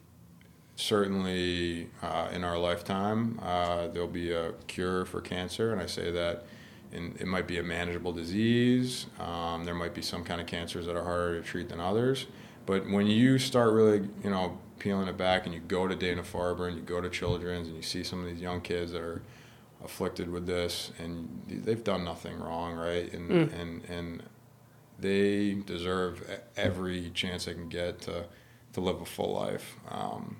[0.74, 6.10] certainly uh, in our lifetime uh, there'll be a cure for cancer, and I say
[6.10, 6.46] that.
[6.92, 9.06] It might be a manageable disease.
[9.18, 12.26] Um, there might be some kind of cancers that are harder to treat than others.
[12.64, 16.22] But when you start really, you know, peeling it back and you go to Dana
[16.22, 19.02] Farber and you go to Children's and you see some of these young kids that
[19.02, 19.22] are
[19.84, 23.12] afflicted with this and they've done nothing wrong, right?
[23.12, 23.60] And mm.
[23.60, 24.22] and and
[24.98, 28.24] they deserve every chance they can get to
[28.72, 29.76] to live a full life.
[29.90, 30.38] Um,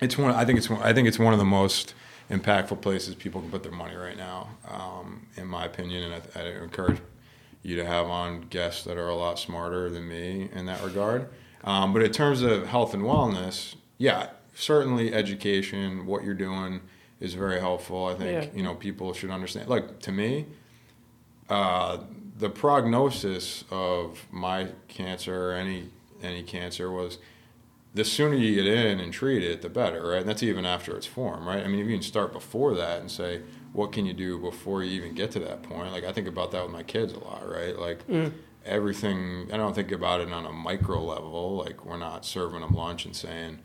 [0.00, 0.34] it's one.
[0.34, 1.94] I think it's one, I think it's one of the most
[2.30, 6.12] impactful places people can put their money right now, um, in my opinion.
[6.12, 7.00] And I, I encourage
[7.62, 11.28] you to have on guests that are a lot smarter than me in that regard.
[11.64, 16.80] Um, but in terms of health and wellness, yeah, certainly education, what you're doing
[17.20, 18.06] is very helpful.
[18.06, 18.58] I think yeah.
[18.58, 19.68] you know people should understand.
[19.68, 20.46] Like to me,
[21.48, 21.98] uh,
[22.38, 25.90] the prognosis of my cancer or any
[26.22, 27.18] any cancer was
[27.94, 30.20] the sooner you get in and treat it, the better, right?
[30.20, 31.64] And that's even after it's formed, right?
[31.64, 33.42] I mean, if you can start before that and say,
[33.72, 35.92] what can you do before you even get to that point?
[35.92, 37.76] Like I think about that with my kids a lot, right?
[37.76, 38.32] Like, mm.
[38.64, 39.50] everything.
[39.52, 41.56] I don't think about it on a micro level.
[41.56, 43.58] Like we're not serving them lunch and saying,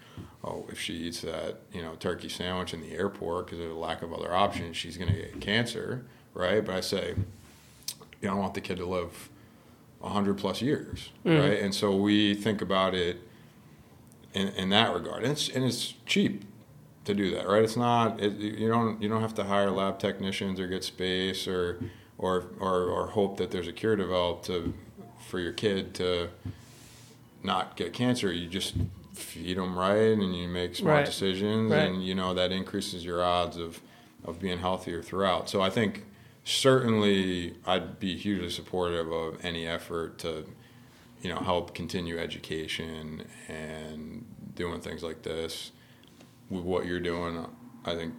[0.45, 3.73] "Oh, if she eats that, you know, turkey sandwich in the airport because of a
[3.73, 6.63] lack of other options, she's going to get cancer." Right?
[6.65, 7.15] But I say,
[8.21, 9.29] you know, I want the kid to live
[10.01, 11.39] hundred plus years, Mm.
[11.41, 11.59] right?
[11.59, 13.17] And so we think about it
[14.35, 16.45] in, in that regard, and it's and it's cheap
[17.05, 17.63] to do that, right?
[17.63, 21.47] It's not it, you don't you don't have to hire lab technicians or get space
[21.47, 21.79] or
[22.19, 24.75] or or, or hope that there's a cure developed to
[25.27, 26.29] for your kid to
[27.41, 28.31] not get cancer.
[28.31, 28.75] You just
[29.15, 31.05] feed them right, and you make smart Right.
[31.05, 31.81] decisions, Right.
[31.89, 33.81] and you know that increases your odds of
[34.23, 35.49] of being healthier throughout.
[35.49, 36.03] So I think
[36.43, 40.45] certainly I'd be hugely supportive of any effort to
[41.21, 45.71] you know help continue education and doing things like this
[46.49, 47.45] with what you're doing
[47.85, 48.13] i think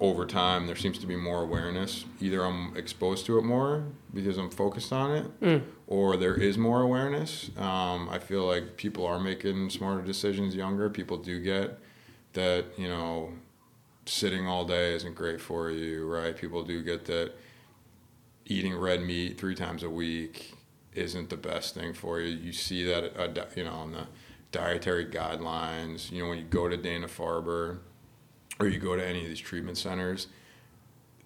[0.00, 4.36] over time there seems to be more awareness either i'm exposed to it more because
[4.38, 5.62] i'm focused on it mm.
[5.86, 10.88] Or there is more awareness um, i feel like people are making smarter decisions younger
[10.88, 11.78] people do get
[12.32, 13.32] that you know
[14.06, 17.32] sitting all day isn't great for you right people do get that
[18.46, 20.54] eating red meat three times a week
[20.94, 22.36] isn't the best thing for you.
[22.36, 24.06] You see that, uh, you know, on the
[24.52, 26.10] dietary guidelines.
[26.10, 27.78] You know, when you go to Dana Farber
[28.60, 30.28] or you go to any of these treatment centers,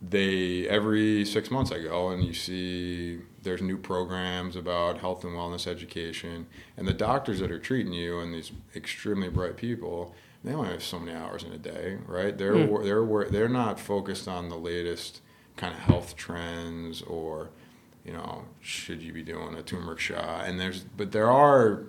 [0.00, 5.34] they every six months I go and you see there's new programs about health and
[5.34, 10.14] wellness education, and the doctors that are treating you and these extremely bright people,
[10.44, 12.36] they only have so many hours in a day, right?
[12.36, 12.68] They're hmm.
[12.68, 15.20] wor- they're they're not focused on the latest
[15.56, 17.50] kind of health trends or
[18.08, 20.46] you know, should you be doing a turmeric shot?
[20.46, 21.84] And there's, but there are,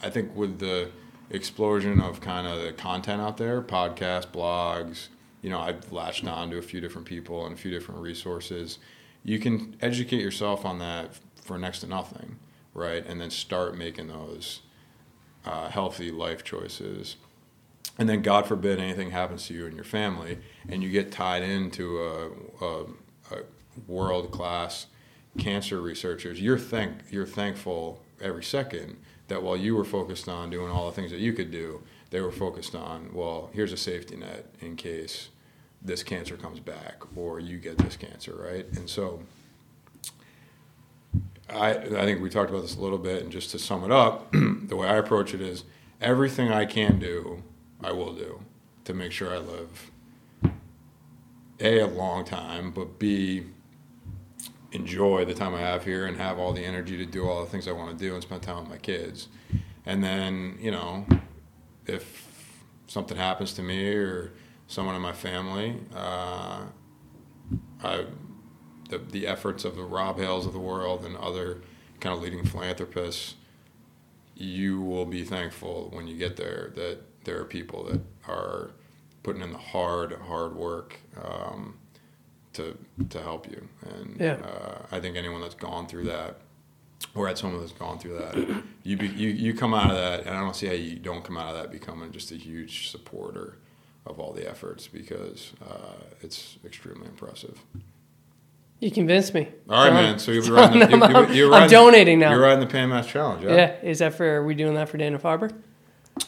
[0.00, 0.92] I think, with the
[1.30, 5.08] explosion of kind of the content out there, podcasts, blogs,
[5.42, 8.78] you know, I've latched on to a few different people and a few different resources.
[9.28, 11.10] You can educate yourself on that
[11.42, 12.38] for next to nothing,
[12.74, 13.04] right?
[13.06, 14.62] And then start making those
[15.44, 17.16] uh, healthy life choices.
[17.98, 21.42] And then, God forbid, anything happens to you and your family, and you get tied
[21.42, 22.82] into a, a,
[23.32, 23.42] a
[23.86, 24.86] world class
[25.38, 28.96] cancer researchers, you're thank you're thankful every second
[29.28, 32.20] that while you were focused on doing all the things that you could do, they
[32.20, 35.28] were focused on well, here's a safety net in case
[35.82, 38.66] this cancer comes back or you get this cancer, right?
[38.76, 39.22] And so
[41.48, 43.90] I I think we talked about this a little bit, and just to sum it
[43.90, 45.64] up, the way I approach it is
[46.00, 47.42] everything I can do,
[47.82, 48.40] I will do
[48.84, 49.90] to make sure I live
[51.60, 53.44] a a long time, but b
[54.72, 57.50] enjoy the time I have here and have all the energy to do all the
[57.50, 59.28] things I want to do and spend time with my kids.
[59.86, 61.06] And then, you know,
[61.86, 62.28] if
[62.86, 64.32] something happens to me or
[64.68, 66.60] someone in my family, uh,
[67.82, 68.04] I,
[68.90, 71.62] the, the efforts of the Rob Hales of the world and other
[72.00, 73.34] kind of leading philanthropists,
[74.36, 78.70] you will be thankful when you get there that there are people that are
[79.24, 81.00] putting in the hard, hard work.
[81.20, 81.78] Um,
[82.54, 82.76] to
[83.10, 83.68] to help you.
[83.82, 84.32] And Yeah.
[84.42, 86.40] uh, I think anyone that's gone through that,
[87.14, 90.20] or had someone that's gone through that, you be, you you come out of that,
[90.26, 92.88] and I don't see how you don't come out of that becoming just a huge
[92.88, 93.58] supporter
[94.08, 97.58] of all the efforts because uh, it's extremely impressive.
[98.80, 99.48] You convinced me.
[99.68, 100.18] All right, man.
[100.18, 102.30] So you'll be riding the, you, I'm- you, you're I'm riding, donating now.
[102.30, 103.54] You're riding the Pan Mass Challenge, yeah?
[103.54, 104.24] Yeah, is that for?
[104.36, 105.52] Are we doing that for Dana Farber?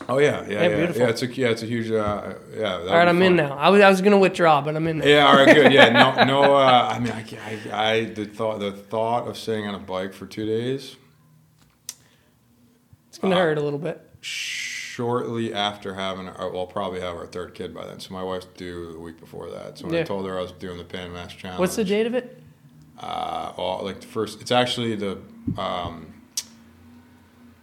[0.09, 0.77] Oh yeah, yeah, Yeah, yeah.
[0.77, 1.03] beautiful.
[1.03, 2.75] Yeah, it's a yeah, it's a huge uh, yeah.
[2.77, 3.57] All right, I'm in now.
[3.57, 5.05] I was I was gonna withdraw, but I'm in now.
[5.05, 5.73] Yeah, all right, good.
[5.73, 6.55] Yeah, no, no.
[6.55, 7.25] Uh, I mean, I,
[7.73, 10.95] I, I the thought, the thought of sitting on a bike for two days,
[13.09, 14.01] It's gonna uh, hurt a little bit.
[15.01, 17.99] Shortly after having, our, well, probably have our third kid by then.
[18.01, 19.79] So my wife's due the week before that.
[19.79, 20.01] So when Yeah.
[20.01, 22.39] I told her I was doing the Pan Mass Challenge, What's the date of it?
[22.99, 25.17] Uh, well, like the first, it's actually the
[25.57, 26.13] um,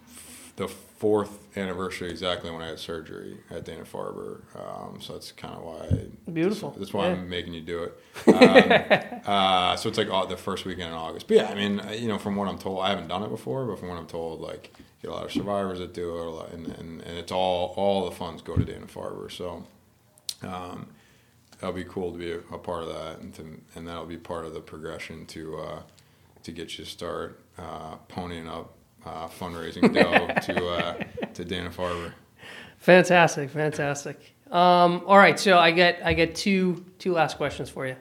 [0.09, 4.41] f- the fourth anniversary exactly when I had surgery at Dana Farber.
[4.55, 6.07] Um, so that's kind of why.
[6.31, 6.75] Beautiful.
[6.77, 7.13] That's, why Yeah.
[7.13, 7.99] I'm making you do it.
[8.27, 11.27] Um, uh, so it's like all, the first weekend in August.
[11.27, 13.29] But yeah, I mean, uh, you know, from what I'm told, I haven't done it
[13.29, 16.17] before, but from what I'm told, like you get a lot of survivors that do
[16.17, 19.31] it, a lot, and, and, and it's all all the funds go to Dana Farber.
[19.31, 19.65] So.
[20.43, 20.87] Um,
[21.59, 24.17] that'll be cool to be a, a part of that, and to, and that'll be
[24.17, 25.79] part of the progression to uh,
[26.43, 28.73] to get you to start uh, ponying up
[29.05, 31.03] uh, fundraising dough to uh,
[31.37, 32.13] to Dana Farber.
[32.79, 34.35] Fantastic, fantastic.
[34.51, 37.95] Um, all right, so I get I get two two last questions for you.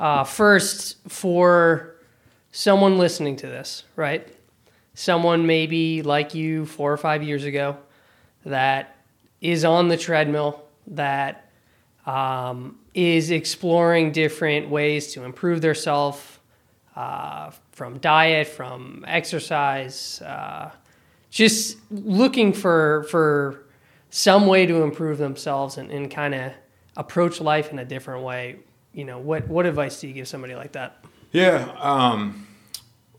[0.00, 1.96] Uh, first, for
[2.52, 4.26] someone listening to this, right?
[4.94, 7.76] Someone maybe like you four or five years ago
[8.44, 8.96] that
[9.40, 11.50] is on the treadmill that
[12.06, 16.40] um, is exploring different ways to improve their self
[16.96, 20.70] uh, from diet, from exercise, uh,
[21.30, 23.64] just looking for for
[24.10, 26.52] some way to improve themselves and, and kind of
[26.96, 28.56] approach life in a different way.
[28.92, 31.04] You know, what what advice do you give somebody like that?
[31.32, 32.46] Yeah, um,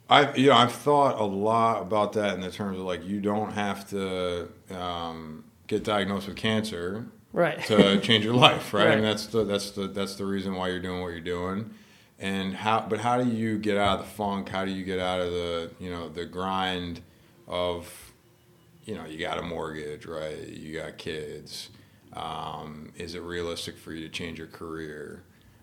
[0.10, 3.22] I you know I've thought a lot about that in the terms of like you
[3.22, 8.88] don't have to um, get diagnosed with cancer right to change your life, right?
[8.88, 8.96] Right.
[8.96, 11.70] And that's the that's the that's the reason why you're doing what you're doing.
[12.18, 14.50] And how but how do you get out of the funk?
[14.50, 17.02] How do you get out of the, you know, the grind
[17.50, 18.10] of
[18.86, 20.48] you know, you got a mortgage, right?
[20.48, 21.70] You got kids.
[22.14, 25.22] Um, is it realistic for you to change your career?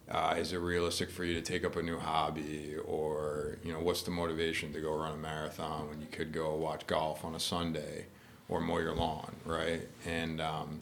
[0.09, 3.80] Uh, is it realistic for you to take up a new hobby, or you know,
[3.80, 7.34] what's the motivation to go run a marathon when you could go watch golf on
[7.34, 8.07] a Sunday
[8.49, 9.89] or mow your lawn, right?
[10.07, 10.80] And um,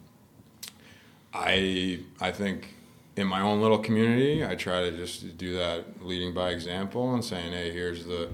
[1.33, 2.75] I I think
[3.15, 7.25] in my own little community, I try to just do that, leading by example and
[7.25, 8.29] saying, hey, here's the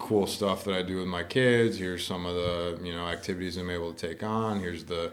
[0.00, 1.78] cool stuff that I do with my kids.
[1.78, 4.58] Here's some of the you know activities I'm able to take on.
[4.58, 5.12] Here's the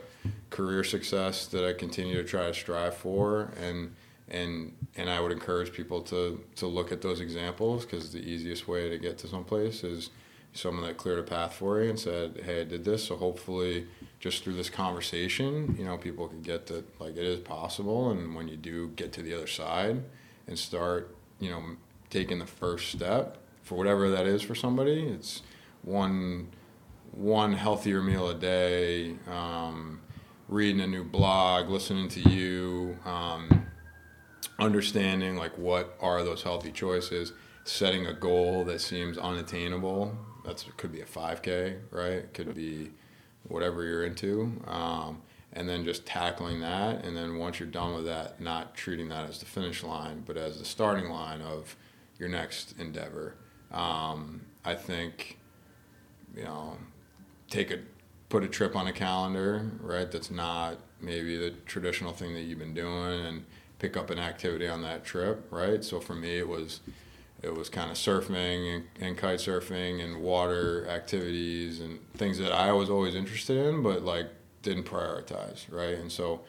[0.50, 3.94] career success that I continue to try to strive for, and
[4.30, 8.68] and and I would encourage people to to look at those examples because the easiest
[8.68, 10.10] way to get to someplace is
[10.54, 13.88] someone that cleared a path for you and said, "Hey, I did this." So hopefully,
[14.20, 18.34] just through this conversation, you know, people can get that like it is possible, and
[18.34, 20.02] when you do get to the other side
[20.48, 21.62] and start, you know,
[22.10, 23.38] taking the first step
[23.68, 25.42] for whatever that is for somebody, it's
[25.82, 26.48] one
[27.12, 30.00] one healthier meal a day, um,
[30.48, 33.66] reading a new blog, listening to you, um,
[34.60, 37.34] understanding like what are those healthy choices,
[37.66, 40.16] setting a goal that seems unattainable.
[40.46, 42.34] That's could be a 5K, right?
[42.34, 42.92] Could be
[43.50, 47.04] whatever you're into, um, and then just tackling that.
[47.04, 50.38] And then once you're done with that, not treating that as the finish line, but
[50.38, 51.76] as the starting line of
[52.18, 53.36] your next endeavor.
[53.72, 55.38] Um, I think,
[56.36, 56.78] you know,
[57.50, 57.80] take a
[58.30, 60.12] put a trip on a calendar, right?
[60.12, 63.46] That's not maybe the traditional thing that you've been doing, and
[63.80, 65.84] pick up an activity on that trip, right?
[65.84, 66.82] So for me, it was
[67.42, 72.52] it was kind of surfing and, and kite surfing and water activities and things that
[72.52, 74.28] I was always interested in, but like
[74.64, 75.96] didn't prioritize, right?
[75.96, 76.42] And so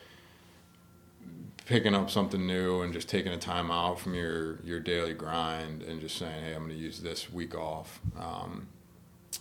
[1.68, 5.82] picking up something new and just taking a time out from your your daily grind
[5.82, 8.68] and just saying, hey, I'm going to use this week off um,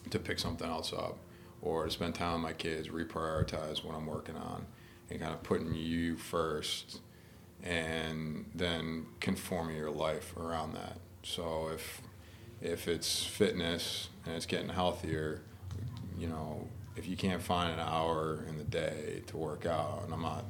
[0.10, 1.18] to pick something else up
[1.62, 4.66] or to spend time with my kids, reprioritize what I'm working on,
[5.10, 7.00] and kind of putting you first,
[7.64, 10.98] and then conforming your life around that.
[11.24, 12.02] So if
[12.62, 15.44] if it's fitness and it's getting healthier,
[16.20, 16.68] you know,
[16.98, 20.44] if you can't find an hour in the day to work out, and I'm not,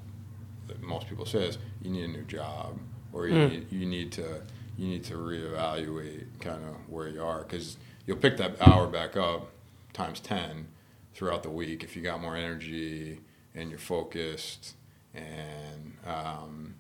[0.81, 2.77] most people say is you need a new job,
[3.13, 3.49] or you Mm.
[3.51, 4.41] need, you need to
[4.77, 9.17] you need to reevaluate kind of where you are because you'll pick that hour back
[9.17, 9.49] up
[9.93, 10.67] times ten
[11.15, 13.19] throughout the week if you got more energy
[13.55, 14.75] and you're focused
[15.15, 16.75] and um,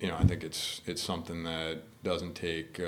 [0.00, 2.78] you know I think it's it's something that doesn't take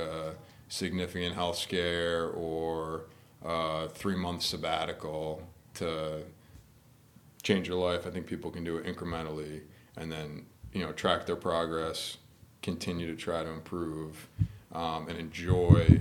[0.69, 3.05] significant health scare or
[3.43, 5.43] a three month sabbatical
[5.75, 6.25] to
[7.43, 8.07] change your life.
[8.07, 9.63] I think people can do it incrementally
[9.99, 12.17] and then you know track their progress,
[12.63, 14.29] continue to try to improve,
[14.73, 16.01] um, and enjoy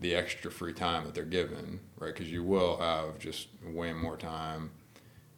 [0.00, 2.12] the extra free time that they're given, right?
[2.12, 4.70] Because you will have just way more time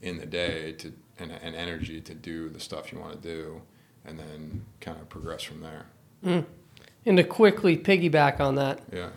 [0.03, 3.63] in the day to and, and energy to do the stuff you want to do,
[4.05, 5.87] and then kind of progress from there.
[6.23, 9.11] And to quickly piggyback on that, Yeah,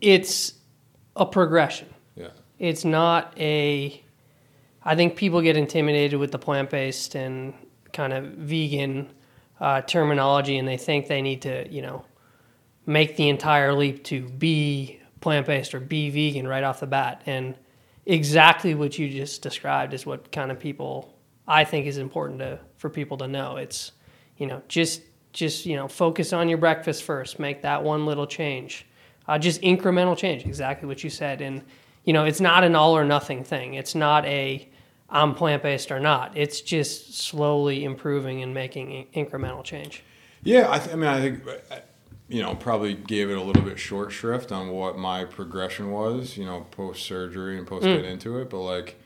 [0.00, 0.54] it's
[1.16, 1.88] a progression.
[2.16, 2.28] yeah,
[2.58, 4.02] It's not a.
[4.84, 7.54] I think people get intimidated with the plant based and
[7.92, 9.12] kind of vegan
[9.60, 12.04] uh, terminology, and they think they need to, you know,
[12.84, 17.22] make the entire leap to be plant based or be vegan right off the bat.
[17.26, 17.54] And
[18.06, 21.14] exactly what you just described is what kind of people
[21.46, 23.56] I think is important to for people to know.
[23.56, 23.92] It's,
[24.36, 25.02] you know, just
[25.32, 27.38] just you know focus on your breakfast first.
[27.38, 28.86] Make that one little change.
[29.28, 31.40] Uh, just incremental change, exactly what you said.
[31.40, 31.62] And
[32.04, 33.74] you know, it's not an all or nothing thing.
[33.74, 34.68] It's not a
[35.12, 36.36] I'm plant based or not.
[36.36, 40.02] It's just slowly improving and making in- incremental change.
[40.42, 40.70] yeah.
[40.70, 41.42] I, th- I mean, I think
[42.28, 46.36] you know probably gave it a little bit short shrift on what my progression was,
[46.36, 48.10] you know, post surgery and post get mm.
[48.10, 48.98] into it, but like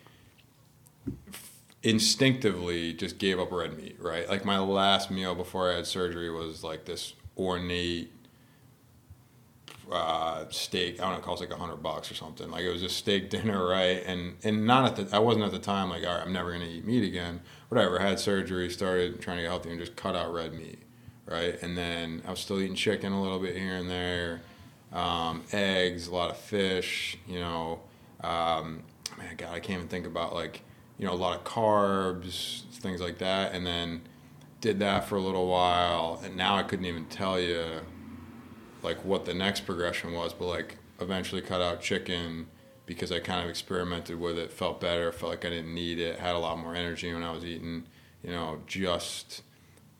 [1.83, 4.29] instinctively just gave up red meat, right?
[4.29, 8.13] Like my last meal before I had surgery was like this ornate
[9.93, 11.01] uh, steak.
[11.01, 12.51] I don't know, it cost like a hundred bucks or something.
[12.51, 14.03] Like it was a steak dinner, right?
[14.07, 16.53] And and not at the I wasn't at the time like, all right, I'm never
[16.53, 17.41] gonna eat meat again.
[17.69, 18.01] Whatever.
[18.01, 20.79] I had surgery, started trying to get healthy, and just cut out red meat,
[21.27, 21.61] right?
[21.63, 24.43] And then I was still eating chicken a little bit here and there.
[24.93, 27.19] um, eggs, a lot of fish.
[27.27, 27.81] You know,
[28.23, 28.83] um,
[29.19, 30.63] man, God, I can't even think about like
[30.99, 34.03] you know a lot of carbs, things like that, and then
[34.61, 37.81] did that for a little while, and now I couldn't even tell you
[38.87, 42.47] like what the next progression was, but like eventually cut out chicken
[42.87, 46.21] because I kind of experimented with it, felt better, felt like I didn't need it,
[46.21, 47.85] had a lot more energy when I was eating,
[48.23, 49.43] you know, just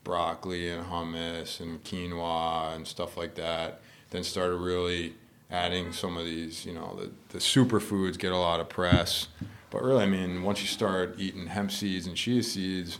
[0.03, 3.81] broccoli and hummus and quinoa and stuff like that.
[4.09, 5.15] Then started really
[5.51, 9.27] adding some of these, you know, the, the superfoods get a lot of press.
[9.69, 12.99] But really, I mean, once you start eating hemp seeds and chia seeds,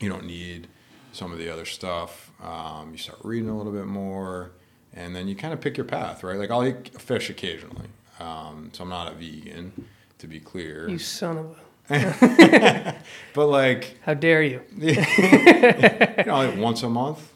[0.00, 0.66] you don't need
[1.12, 2.32] some of the other stuff.
[2.42, 4.50] Um, you start reading a little bit more,
[4.96, 6.38] and then you kind of pick your path, right?
[6.38, 9.86] Like I'll eat fish occasionally, um, so I'm not a vegan,
[10.18, 10.88] to be clear.
[10.88, 11.66] You son of a.
[13.34, 14.62] but like, How dare you?
[14.76, 17.32] you know, like once a month,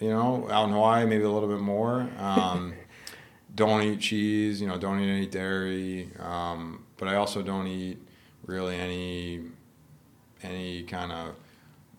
[0.00, 2.06] you know, out in Hawaii, maybe a little bit more.
[2.18, 2.74] Um,
[3.54, 6.10] don't eat cheese, you know, don't eat any dairy.
[6.18, 7.98] Um, but I also don't eat
[8.44, 9.42] really any
[10.42, 11.34] any kind of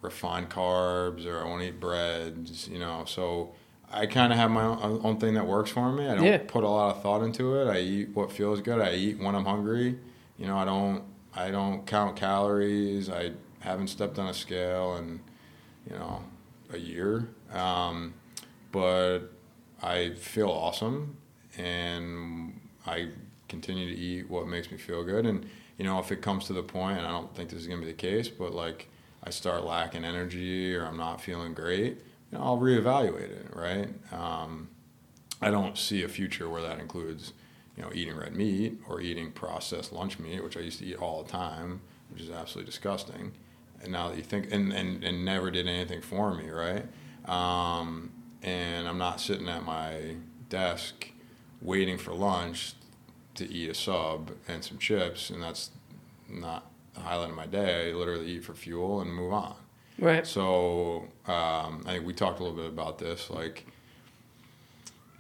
[0.02, 3.06] refined carbs or I won't eat breads, you know.
[3.08, 3.56] So
[3.92, 6.08] I kind of have my own, own thing that works for me.
[6.08, 6.40] I don't Yeah.
[6.46, 7.68] put a lot of thought into it.
[7.68, 8.82] I eat what feels good.
[8.82, 9.98] I eat when I'm hungry.
[10.38, 11.04] You know, I don't
[11.36, 13.10] I don't count calories.
[13.10, 15.20] I haven't stepped on a scale in
[15.90, 16.24] you know
[16.74, 17.30] a year.
[17.54, 18.14] Um,
[18.72, 19.20] but
[19.82, 21.16] I feel awesome
[21.58, 23.10] and I
[23.48, 25.26] continue to eat what makes me feel good.
[25.26, 25.48] And
[25.78, 27.82] you know, if it comes to the point, and I don't think this is gonna
[27.82, 28.88] be the case, but like
[29.24, 32.02] I start lacking energy or I'm not feeling great,
[32.32, 33.48] you know, I'll reevaluate it.
[33.54, 33.90] Right?
[34.12, 34.70] Um,
[35.42, 37.34] I don't see a future where that includes,
[37.76, 40.98] you know, eating red meat or eating processed lunch meat, which I used to eat
[40.98, 43.34] all the time, which is absolutely disgusting.
[43.84, 46.86] And now that you think, and, and, and never did anything for me, right?
[47.26, 50.16] Um, and I'm not sitting at my
[50.50, 51.12] desk
[51.62, 52.74] waiting for lunch
[53.36, 55.70] to eat a sub and some chips, and that's
[56.28, 57.92] not the highlight of my day.
[57.92, 59.56] I literally eat for fuel and move on.
[60.00, 60.28] Right.
[60.28, 63.30] So um, I think we talked a little bit about this.
[63.30, 63.66] Like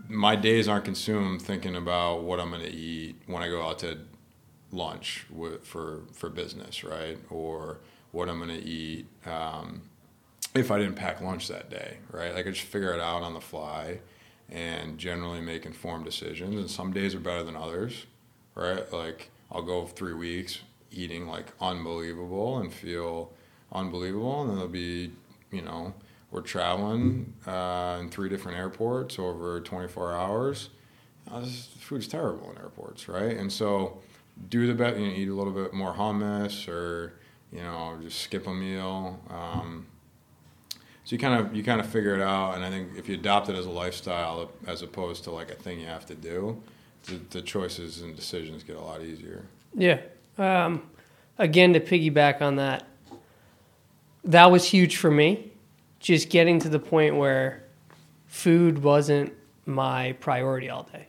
[0.07, 3.79] my days aren't consumed thinking about what I'm going to eat when I go out
[3.79, 3.99] to
[4.71, 7.17] lunch with, for for business, right?
[7.29, 7.79] Or
[8.11, 9.81] what I'm going to eat um,
[10.53, 12.33] if I didn't pack lunch that day, right?
[12.33, 13.99] Like I just figure it out on the fly
[14.49, 16.55] and generally make informed decisions.
[16.55, 18.05] And some days are better than others,
[18.55, 18.91] right?
[18.93, 20.59] Like I'll go three weeks
[20.91, 23.33] eating like unbelievable and feel
[23.71, 25.11] unbelievable, and then there'll be,
[25.51, 25.93] you know,
[26.31, 30.69] we're traveling uh, in three different airports over 24 hours.
[31.29, 33.37] Uh, this food's terrible in airports, right?
[33.37, 33.99] And so,
[34.49, 34.97] do the best.
[34.97, 37.13] You know, eat a little bit more hummus, or
[37.51, 39.19] you know, just skip a meal.
[39.29, 39.87] Um,
[41.03, 43.15] so you kind of you kind of figure it out, and I think if you
[43.15, 46.61] adopt it as a lifestyle as opposed to like a thing you have to do,
[47.05, 49.45] the, the choices and decisions get a lot easier.
[49.73, 50.01] Yeah.
[50.37, 50.83] Um,
[51.37, 52.87] again, to piggyback on that,
[54.27, 55.51] that was huge for me.
[55.99, 57.63] Just getting to the point where
[58.27, 59.33] food wasn't
[59.65, 61.07] my priority all day.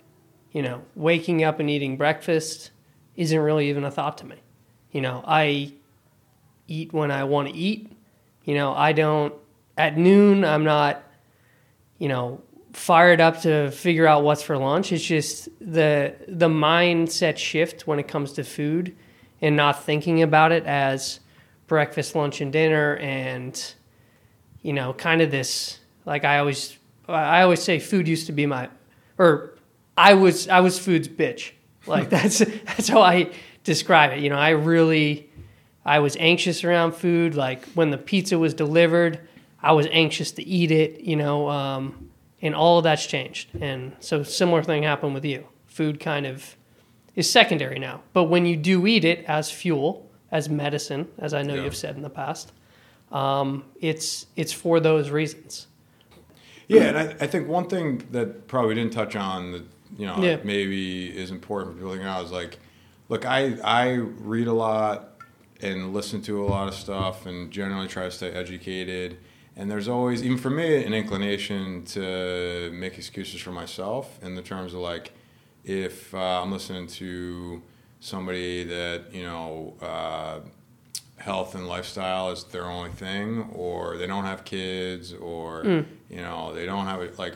[0.52, 2.70] You know, waking up and eating breakfast
[3.16, 4.36] isn't really even a thought to me.
[4.92, 5.72] You know, I
[6.66, 7.92] eat when I want to eat.
[8.44, 9.34] You know, I don't,
[9.76, 11.02] at noon, I'm not,
[11.98, 12.40] you know,
[12.72, 14.92] fired up to figure out what's for lunch.
[14.92, 18.96] It's just the the mindset shift when it comes to food
[19.42, 21.20] and not thinking about it as
[21.68, 23.74] breakfast, lunch, and dinner, and
[24.62, 26.76] you know, kind of this like I always
[27.06, 28.68] I always say food used to be my
[29.18, 29.54] or
[29.96, 31.52] I was I was food's bitch.
[31.86, 33.30] Like that's that's how I
[33.64, 34.18] describe it.
[34.18, 35.30] You know, I really
[35.86, 37.34] I was anxious around food.
[37.34, 39.26] Like when the pizza was delivered,
[39.62, 41.00] I was anxious to eat it.
[41.00, 42.10] You know, um,
[42.42, 43.48] and all of that's changed.
[43.58, 45.46] And so similar thing happened with you.
[45.66, 46.56] Food kind of
[47.14, 48.02] is secondary now.
[48.12, 51.64] But when you do eat it as fuel, as medicine, as I know Yeah.
[51.64, 52.52] you've said in the past,
[53.12, 55.66] um, it's it's for those reasons.
[56.68, 59.62] Yeah, and I, I think one thing that probably didn't touch on that
[59.98, 60.36] you know Yeah.
[60.44, 62.58] maybe is important for people to know is like,
[63.08, 65.10] look, I I read a lot
[65.60, 69.16] and listen to a lot of stuff and generally try to stay educated.
[69.56, 74.42] And there's always, even for me, an inclination to make excuses for myself in the
[74.42, 75.10] terms of like,
[75.64, 77.60] if uh, I'm listening to
[78.00, 79.74] somebody that you know.
[79.80, 80.40] Uh,
[81.16, 85.64] health and lifestyle is their only thing, or they don't have kids, or
[86.08, 87.18] you know they don't have it.
[87.18, 87.34] Like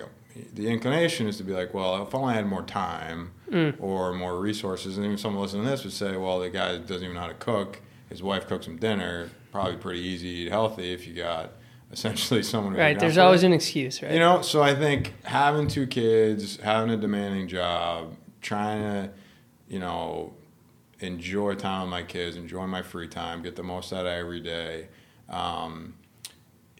[0.54, 3.32] the inclination is to be like, well, if only I had more time
[3.80, 7.02] or more resources, and even someone listening to this would say, well, the guy doesn't
[7.02, 7.80] even know how to cook.
[8.08, 9.30] His wife cooks him dinner.
[9.50, 11.52] Probably pretty easy to eat healthy if you got
[11.92, 12.72] essentially someone.
[12.72, 12.98] who's Right.
[12.98, 13.48] There's always you.
[13.48, 14.12] an excuse, right?
[14.12, 19.10] You know, so I think having two kids, having a demanding job, trying to,
[19.68, 20.32] you know,
[21.02, 24.40] enjoy time with my kids, enjoy my free time, get the most out of every
[24.40, 24.88] day,
[25.28, 25.94] um,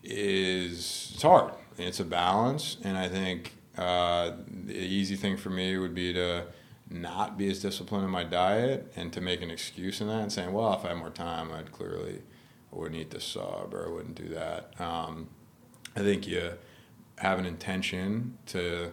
[0.03, 1.55] is it's hard.
[1.79, 6.47] It's a balance, and I think uh, the easy thing for me would be to
[6.91, 10.33] not be as disciplined in my diet and to make an excuse in that and
[10.33, 12.21] saying, well, if I had more time, I'd clearly
[12.71, 14.73] wouldn't eat this sub or I wouldn't do that.
[14.81, 15.29] Um,
[15.97, 16.53] I think you
[17.19, 18.93] have an intention to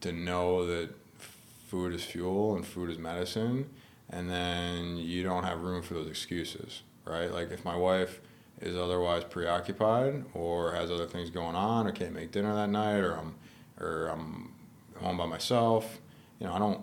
[0.00, 3.68] to know that food is fuel and food is medicine,
[4.10, 7.32] and then you don't have room for those excuses, right?
[7.32, 8.20] Like if my wife
[8.60, 12.98] is otherwise preoccupied or has other things going on or can't make dinner that night
[12.98, 13.34] or I'm
[13.78, 14.52] or I'm
[15.00, 16.00] home by myself,
[16.40, 16.80] you know, I don't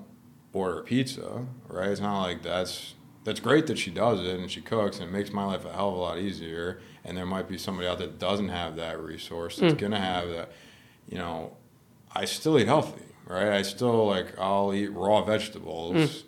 [0.53, 1.89] order pizza, right?
[1.89, 2.93] It's not like that's
[3.25, 5.73] that's great that she does it and she cooks and it makes my life a
[5.73, 6.79] hell of a lot easier.
[7.03, 9.77] And there might be somebody out that doesn't have that resource that's Mm.
[9.79, 10.51] gonna have that.
[11.09, 11.57] You know,
[12.15, 13.49] I still eat healthy, right?
[13.51, 16.23] I still like I'll eat raw vegetables.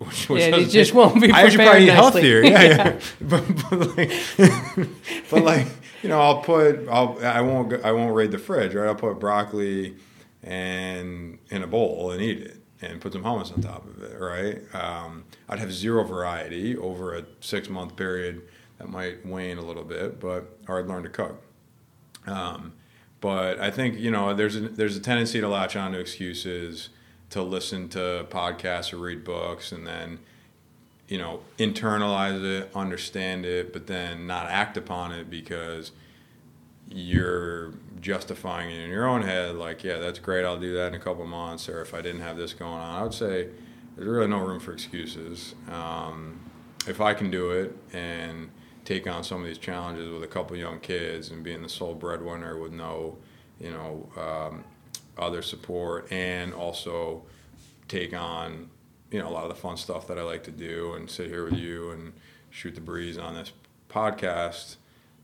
[0.00, 2.42] Which, which Yeah, it just won't be I should probably eat healthier.
[2.42, 3.00] Yeah, yeah.
[3.20, 4.12] but, but like,
[5.30, 5.66] but like,
[6.02, 8.86] you know, I'll put, I'll, I won't, I won't raid the fridge, right?
[8.86, 9.96] I'll put broccoli
[10.42, 14.18] and in a bowl and eat it, and put some hummus on top of it,
[14.18, 14.62] right?
[14.74, 18.40] Um, I'd have zero variety over a six month period.
[18.78, 21.42] That might wane a little bit, but or I'd learn to cook.
[22.26, 22.72] Um,
[23.20, 26.88] but I think you know there's a, there's a tendency to latch on to excuses,
[27.30, 30.18] to listen to podcasts or read books, and then
[31.08, 35.92] you know internalize it, understand it, but then not act upon it because
[36.92, 39.54] you're justifying it in your own head.
[39.54, 40.44] Like, yeah, that's great.
[40.44, 41.68] I'll do that in a couple months.
[41.68, 43.48] Or if I didn't have this going on, I would say
[43.96, 45.54] there's really no room for excuses.
[45.70, 46.40] Um,
[46.88, 48.50] if I can do it and
[48.84, 51.94] take on some of these challenges with a couple young kids and being the sole
[51.94, 53.18] breadwinner with no,
[53.60, 54.64] you know, um,
[55.20, 57.22] other support, and also
[57.88, 58.70] take on,
[59.10, 61.28] you know, a lot of the fun stuff that I like to do and sit
[61.28, 62.12] here with you and
[62.50, 63.52] shoot the breeze on this
[63.88, 64.76] podcast.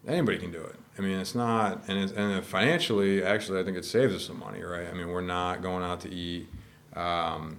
[0.07, 0.77] Anybody can do it.
[0.99, 4.39] I mean, it's not, and it's, and financially, actually, I think it saves us some
[4.39, 4.87] money, right?
[4.89, 6.49] I mean, we're not going out to eat.
[6.95, 7.59] Um,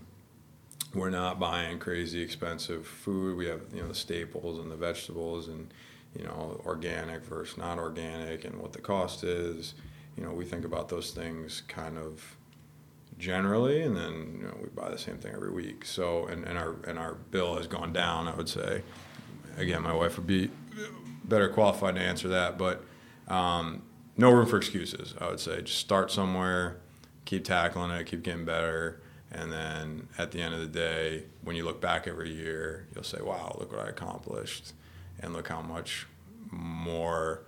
[0.93, 3.37] we're not buying crazy expensive food.
[3.37, 5.71] We have you know the staples and the vegetables and
[6.17, 9.73] you know organic versus not organic and what the cost is.
[10.17, 12.35] You know we think about those things kind of
[13.17, 15.85] generally, and then you know we buy the same thing every week.
[15.85, 18.27] So and, and our and our bill has gone down.
[18.27, 18.83] I would say.
[19.57, 20.51] Again, my wife would be
[21.23, 22.83] better qualified to answer that, but
[23.27, 23.81] um,
[24.15, 25.15] no room for excuses.
[25.19, 26.77] I would say just start somewhere,
[27.25, 29.01] keep tackling it, keep getting better.
[29.31, 33.03] And then at the end of the day, when you look back every year, you'll
[33.03, 34.73] say, wow, look what I accomplished.
[35.19, 36.05] And look how much
[36.51, 37.43] more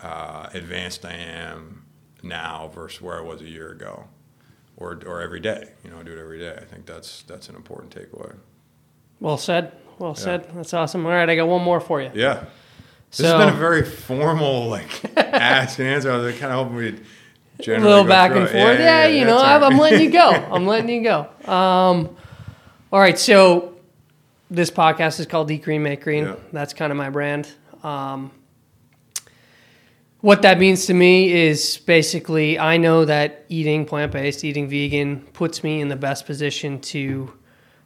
[0.00, 1.85] uh, advanced I am
[2.28, 4.04] now versus where I was a year ago.
[4.78, 6.54] Or, or every day, you know, I do it every day.
[6.54, 8.34] I think that's that's an important takeaway.
[9.20, 9.72] Well said.
[9.98, 10.50] Well said.
[10.54, 11.06] That's awesome.
[11.06, 12.10] All right, I got one more for you.
[12.12, 12.44] Yeah,
[13.10, 16.12] this So- has been a very formal like ask and answer.
[16.12, 17.00] I was kind of hoping we'd
[17.60, 18.78] a little go back and forth.
[18.78, 20.28] Yeah, you know, I'm, I'm letting you go.
[20.52, 21.20] I'm letting you go.
[21.50, 22.14] Um,
[22.92, 23.78] all right, so
[24.50, 26.24] this podcast is called Green, Make Green.
[26.24, 26.36] Yeah.
[26.52, 27.48] That's kind of my brand.
[27.82, 28.30] Um,
[30.26, 35.20] what that means to me is basically I know that eating plant based, eating vegan
[35.20, 37.32] puts me in the best position to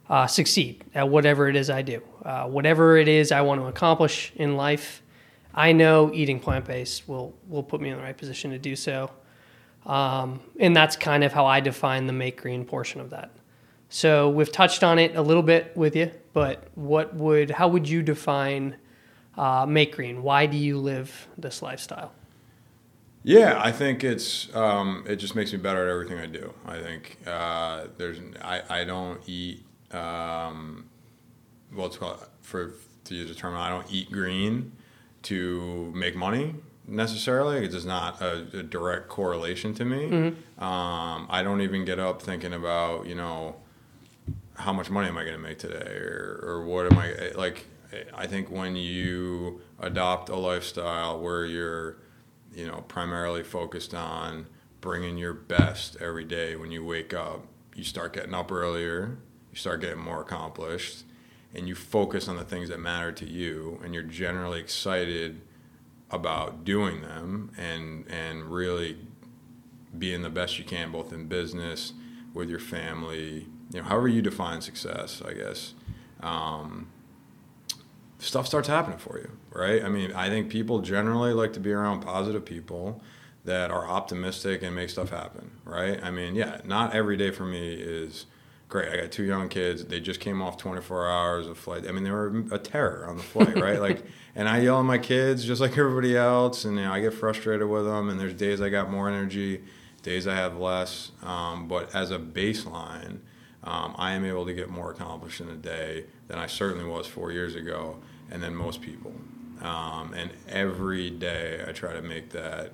[0.09, 2.01] uh, succeed at whatever it is I do.
[2.25, 5.03] Uh, whatever it is I want to accomplish in life,
[5.53, 8.75] I know eating plant based will, will put me in the right position to do
[8.75, 9.11] so.
[9.85, 13.29] Um, and that's kind of how I define the make green portion of that.
[13.89, 17.87] So we've touched on it a little bit with you, but what would how would
[17.87, 18.77] you define
[19.37, 20.23] uh, make green?
[20.23, 22.13] Why do you live this lifestyle?
[23.23, 26.53] Yeah, I think it's um, it just makes me better at everything I do.
[26.65, 30.89] I think uh, there's I, I don't eat um,
[31.73, 32.73] well it's called for
[33.05, 34.71] to use a term I don't eat green
[35.23, 36.55] to make money
[36.87, 37.63] necessarily.
[37.63, 40.05] It's just not a, a direct correlation to me.
[40.57, 43.55] Um, I don't even get up thinking about you know
[44.55, 47.67] how much money am I going to make today or, or what am I like
[48.15, 51.97] I think when you adopt a lifestyle where you're
[52.53, 54.47] you know primarily focused on
[54.81, 56.55] bringing your best every day.
[56.55, 57.45] When you wake up
[57.75, 59.17] you start getting up earlier
[59.51, 61.03] you start getting more accomplished
[61.53, 65.41] and you focus on the things that matter to you and you're generally excited
[66.09, 68.97] about doing them and and really
[69.97, 71.93] being the best you can both in business
[72.33, 75.73] with your family you know however you define success i guess.
[76.21, 76.89] Um,
[78.19, 79.83] stuff starts happening for you, right?
[79.83, 83.01] I mean, I think people generally like to be around positive people
[83.43, 86.01] that are optimistic and make stuff happen, right?
[86.03, 88.27] I mean, yeah, not every day for me is
[88.69, 88.89] great.
[88.89, 89.85] I got two young kids.
[89.85, 91.87] They just came off 24 hours of flight.
[91.87, 93.79] I mean, they were a terror on the flight, right?
[93.79, 94.03] Like,
[94.35, 97.13] and I yell at my kids just like everybody else, and you know, I get
[97.13, 98.09] frustrated with them.
[98.09, 99.63] And there's days I got more energy,
[100.03, 101.11] days I have less.
[101.23, 103.19] Um, but as a baseline,
[103.63, 107.05] um, I am able to get more accomplished in a day than I certainly was
[107.07, 107.97] four years ago,
[108.29, 109.13] and then most people.
[109.61, 112.71] Um, and every day I try to make that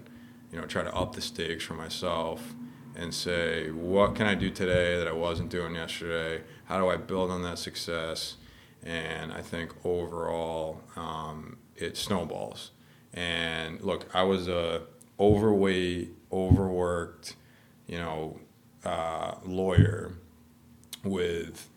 [0.51, 2.53] you know, try to up the stakes for myself
[2.95, 6.43] and say, what can I do today that I wasn't doing yesterday?
[6.65, 8.37] How do I build on that success?
[8.83, 12.71] And I think overall, um, it snowballs.
[13.13, 14.83] And look, I was a
[15.19, 17.35] overweight, overworked,
[17.87, 18.39] you know,
[18.85, 20.13] uh, lawyer
[21.03, 21.69] with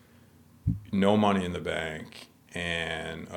[0.91, 3.27] no money in the bank and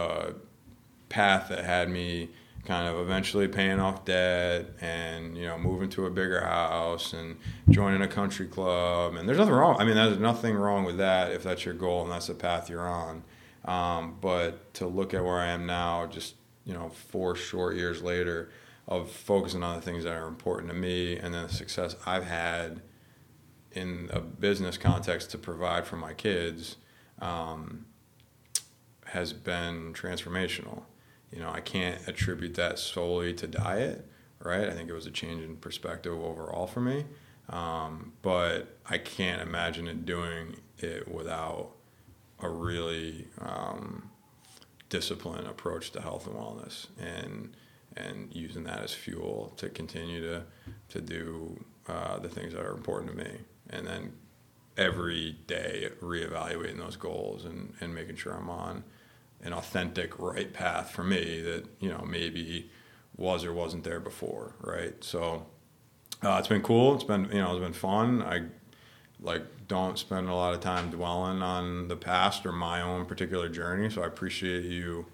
[1.14, 2.28] path that had me
[2.64, 7.36] kind of eventually paying off debt and you know moving to a bigger house and
[7.70, 9.14] joining a country club.
[9.14, 12.02] And there's nothing wrong i mean there's nothing wrong with that if that's your goal
[12.02, 13.22] and that's the path you're on.
[13.64, 16.34] Um, but to look at where i am now just
[16.64, 18.50] you know four short years later
[18.88, 22.24] of focusing on the things that are important to me and then the success i've
[22.24, 22.82] had
[23.72, 26.76] in a business context to provide for my kids
[27.20, 27.86] um,
[29.06, 30.82] has been transformational
[31.34, 34.08] you know, I can't attribute that solely to diet,
[34.38, 34.68] right?
[34.68, 37.06] I think it was a change in perspective overall for me.
[37.48, 41.72] Um, but I can't imagine it doing it without
[42.40, 44.10] a really um,
[44.88, 47.56] disciplined approach to health and wellness and
[47.96, 50.42] and using that as fuel to continue to
[50.88, 53.38] to do uh, the things that are important to me
[53.70, 54.12] and then
[54.76, 58.82] every day reevaluating those goals and, and making sure I'm on
[59.44, 62.70] an authentic right path for me that you know maybe
[63.16, 65.02] was or wasn't there before, right?
[65.04, 65.46] So
[66.22, 66.94] uh, it's been cool.
[66.94, 68.22] It's been you know it's been fun.
[68.22, 68.42] I
[69.20, 73.48] like don't spend a lot of time dwelling on the past or my own particular
[73.48, 73.90] journey.
[73.90, 75.06] So I appreciate you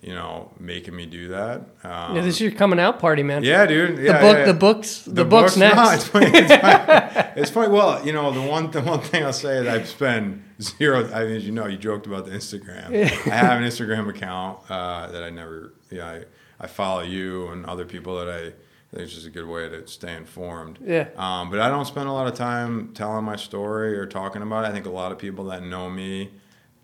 [0.00, 1.60] you know, making me do that.
[1.82, 3.42] Um, yeah, this is your coming out party, man.
[3.42, 3.98] Yeah, dude.
[3.98, 5.76] Yeah, the book, yeah, the books, the, the books, books, next.
[5.76, 7.28] No, it's, funny, it's, funny.
[7.36, 7.72] it's funny.
[7.72, 11.10] Well, you know, the one, the one thing I'll say is I've spent zero.
[11.12, 12.92] I mean, as you know, you joked about the Instagram.
[12.92, 15.72] I have an Instagram account uh, that I never.
[15.90, 16.24] Yeah, I,
[16.60, 18.52] I follow you and other people that I.
[18.92, 20.78] I think it's just a good way to stay informed.
[20.80, 21.08] Yeah.
[21.16, 24.64] Um, but I don't spend a lot of time telling my story or talking about
[24.64, 24.68] it.
[24.68, 26.30] I think a lot of people that know me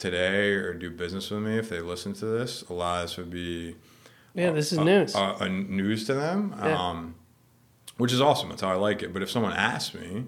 [0.03, 3.17] today or do business with me, if they listen to this, a lot of this
[3.17, 3.77] would be
[4.35, 5.15] yeah, this is news.
[5.15, 6.89] A, a, news to them, yeah.
[6.89, 7.15] um,
[7.99, 8.49] which is awesome.
[8.49, 9.13] That's how I like it.
[9.13, 10.25] But if someone asks me,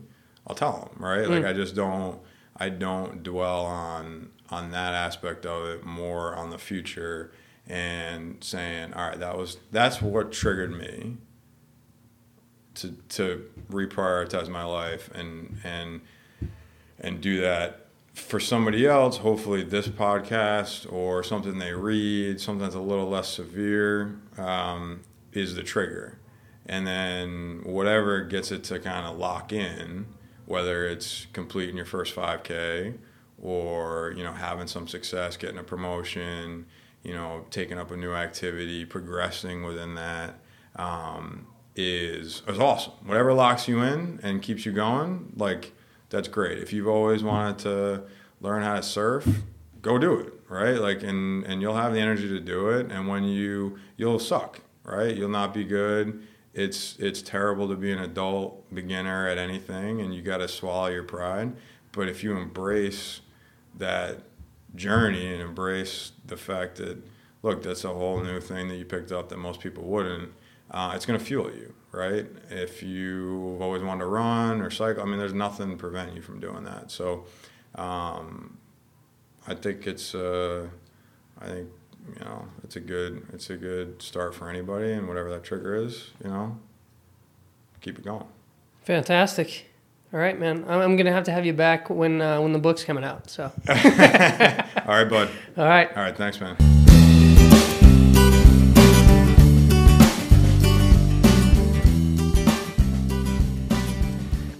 [0.46, 1.02] I'll tell them.
[1.02, 1.26] Right?
[1.26, 1.30] Mm.
[1.30, 2.20] Like I just don't.
[2.56, 5.84] I don't dwell on on that aspect of it.
[5.84, 7.32] More on the future
[7.66, 11.16] and saying, all right, that was that's what triggered me
[12.74, 16.02] to to reprioritize my life and and
[17.01, 17.84] and do that
[18.14, 23.28] for somebody else, hopefully this podcast or something they read, something that's a little less
[23.28, 26.18] severe, um, is the trigger.
[26.66, 30.06] And then whatever gets it to kind of lock in,
[30.46, 32.96] whether it's completing your first 5K
[33.42, 36.66] or, you know, having some success, getting a promotion,
[37.02, 40.38] you know, taking up a new activity, progressing within that,
[40.76, 42.92] um, is, is awesome.
[43.04, 45.72] Whatever locks you in and keeps you going, like–
[46.14, 46.58] that's great.
[46.58, 48.04] If you've always wanted to
[48.40, 49.26] learn how to surf,
[49.82, 50.78] go do it, right?
[50.78, 52.90] Like, and and you'll have the energy to do it.
[52.90, 55.14] And when you you'll suck, right?
[55.14, 56.22] You'll not be good.
[56.52, 60.86] It's it's terrible to be an adult beginner at anything, and you got to swallow
[60.86, 61.52] your pride.
[61.90, 63.20] But if you embrace
[63.76, 64.20] that
[64.76, 66.98] journey and embrace the fact that
[67.42, 70.32] look, that's a whole new thing that you picked up that most people wouldn't.
[70.70, 72.26] Uh, it's going to fuel you, right?
[72.50, 76.40] If you've always wanted to run or cycle, I mean, there's nothing preventing you from
[76.40, 76.90] doing that.
[76.90, 77.26] So,
[77.74, 78.58] um,
[79.46, 80.66] I think it's, uh,
[81.40, 81.68] I think
[82.18, 85.74] you know, it's a good, it's a good start for anybody, and whatever that trigger
[85.74, 86.58] is, you know,
[87.80, 88.26] keep it going.
[88.82, 89.70] Fantastic.
[90.12, 90.64] All right, man.
[90.68, 93.28] I'm gonna have to have you back when uh, when the book's coming out.
[93.28, 93.44] So.
[93.68, 95.28] All right, bud.
[95.56, 95.88] All right.
[95.96, 96.16] All right.
[96.16, 96.73] Thanks, man.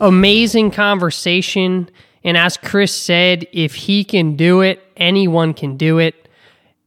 [0.01, 1.91] Amazing conversation.
[2.23, 6.29] And as Chris said, if he can do it, anyone can do it.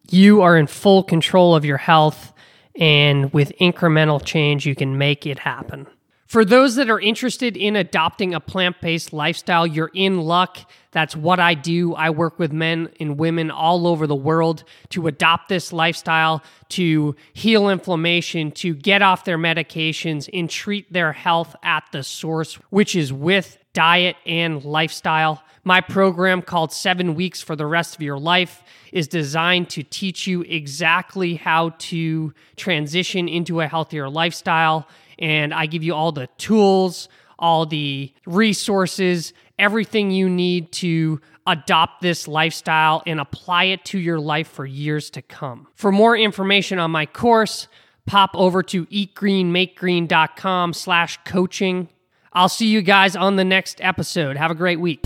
[0.09, 2.33] You are in full control of your health,
[2.79, 5.87] and with incremental change, you can make it happen.
[6.27, 10.57] For those that are interested in adopting a plant based lifestyle, you're in luck.
[10.91, 11.93] That's what I do.
[11.93, 17.15] I work with men and women all over the world to adopt this lifestyle, to
[17.31, 22.93] heal inflammation, to get off their medications, and treat their health at the source, which
[22.93, 25.41] is with diet and lifestyle.
[25.63, 30.27] My program called Seven Weeks for the Rest of Your Life is designed to teach
[30.27, 36.27] you exactly how to transition into a healthier lifestyle and I give you all the
[36.37, 43.99] tools, all the resources, everything you need to adopt this lifestyle and apply it to
[43.99, 45.67] your life for years to come.
[45.75, 47.67] For more information on my course,
[48.05, 51.89] pop over to eatgreenmakegreen.com slash coaching.
[52.33, 54.37] I'll see you guys on the next episode.
[54.37, 55.01] Have a great week.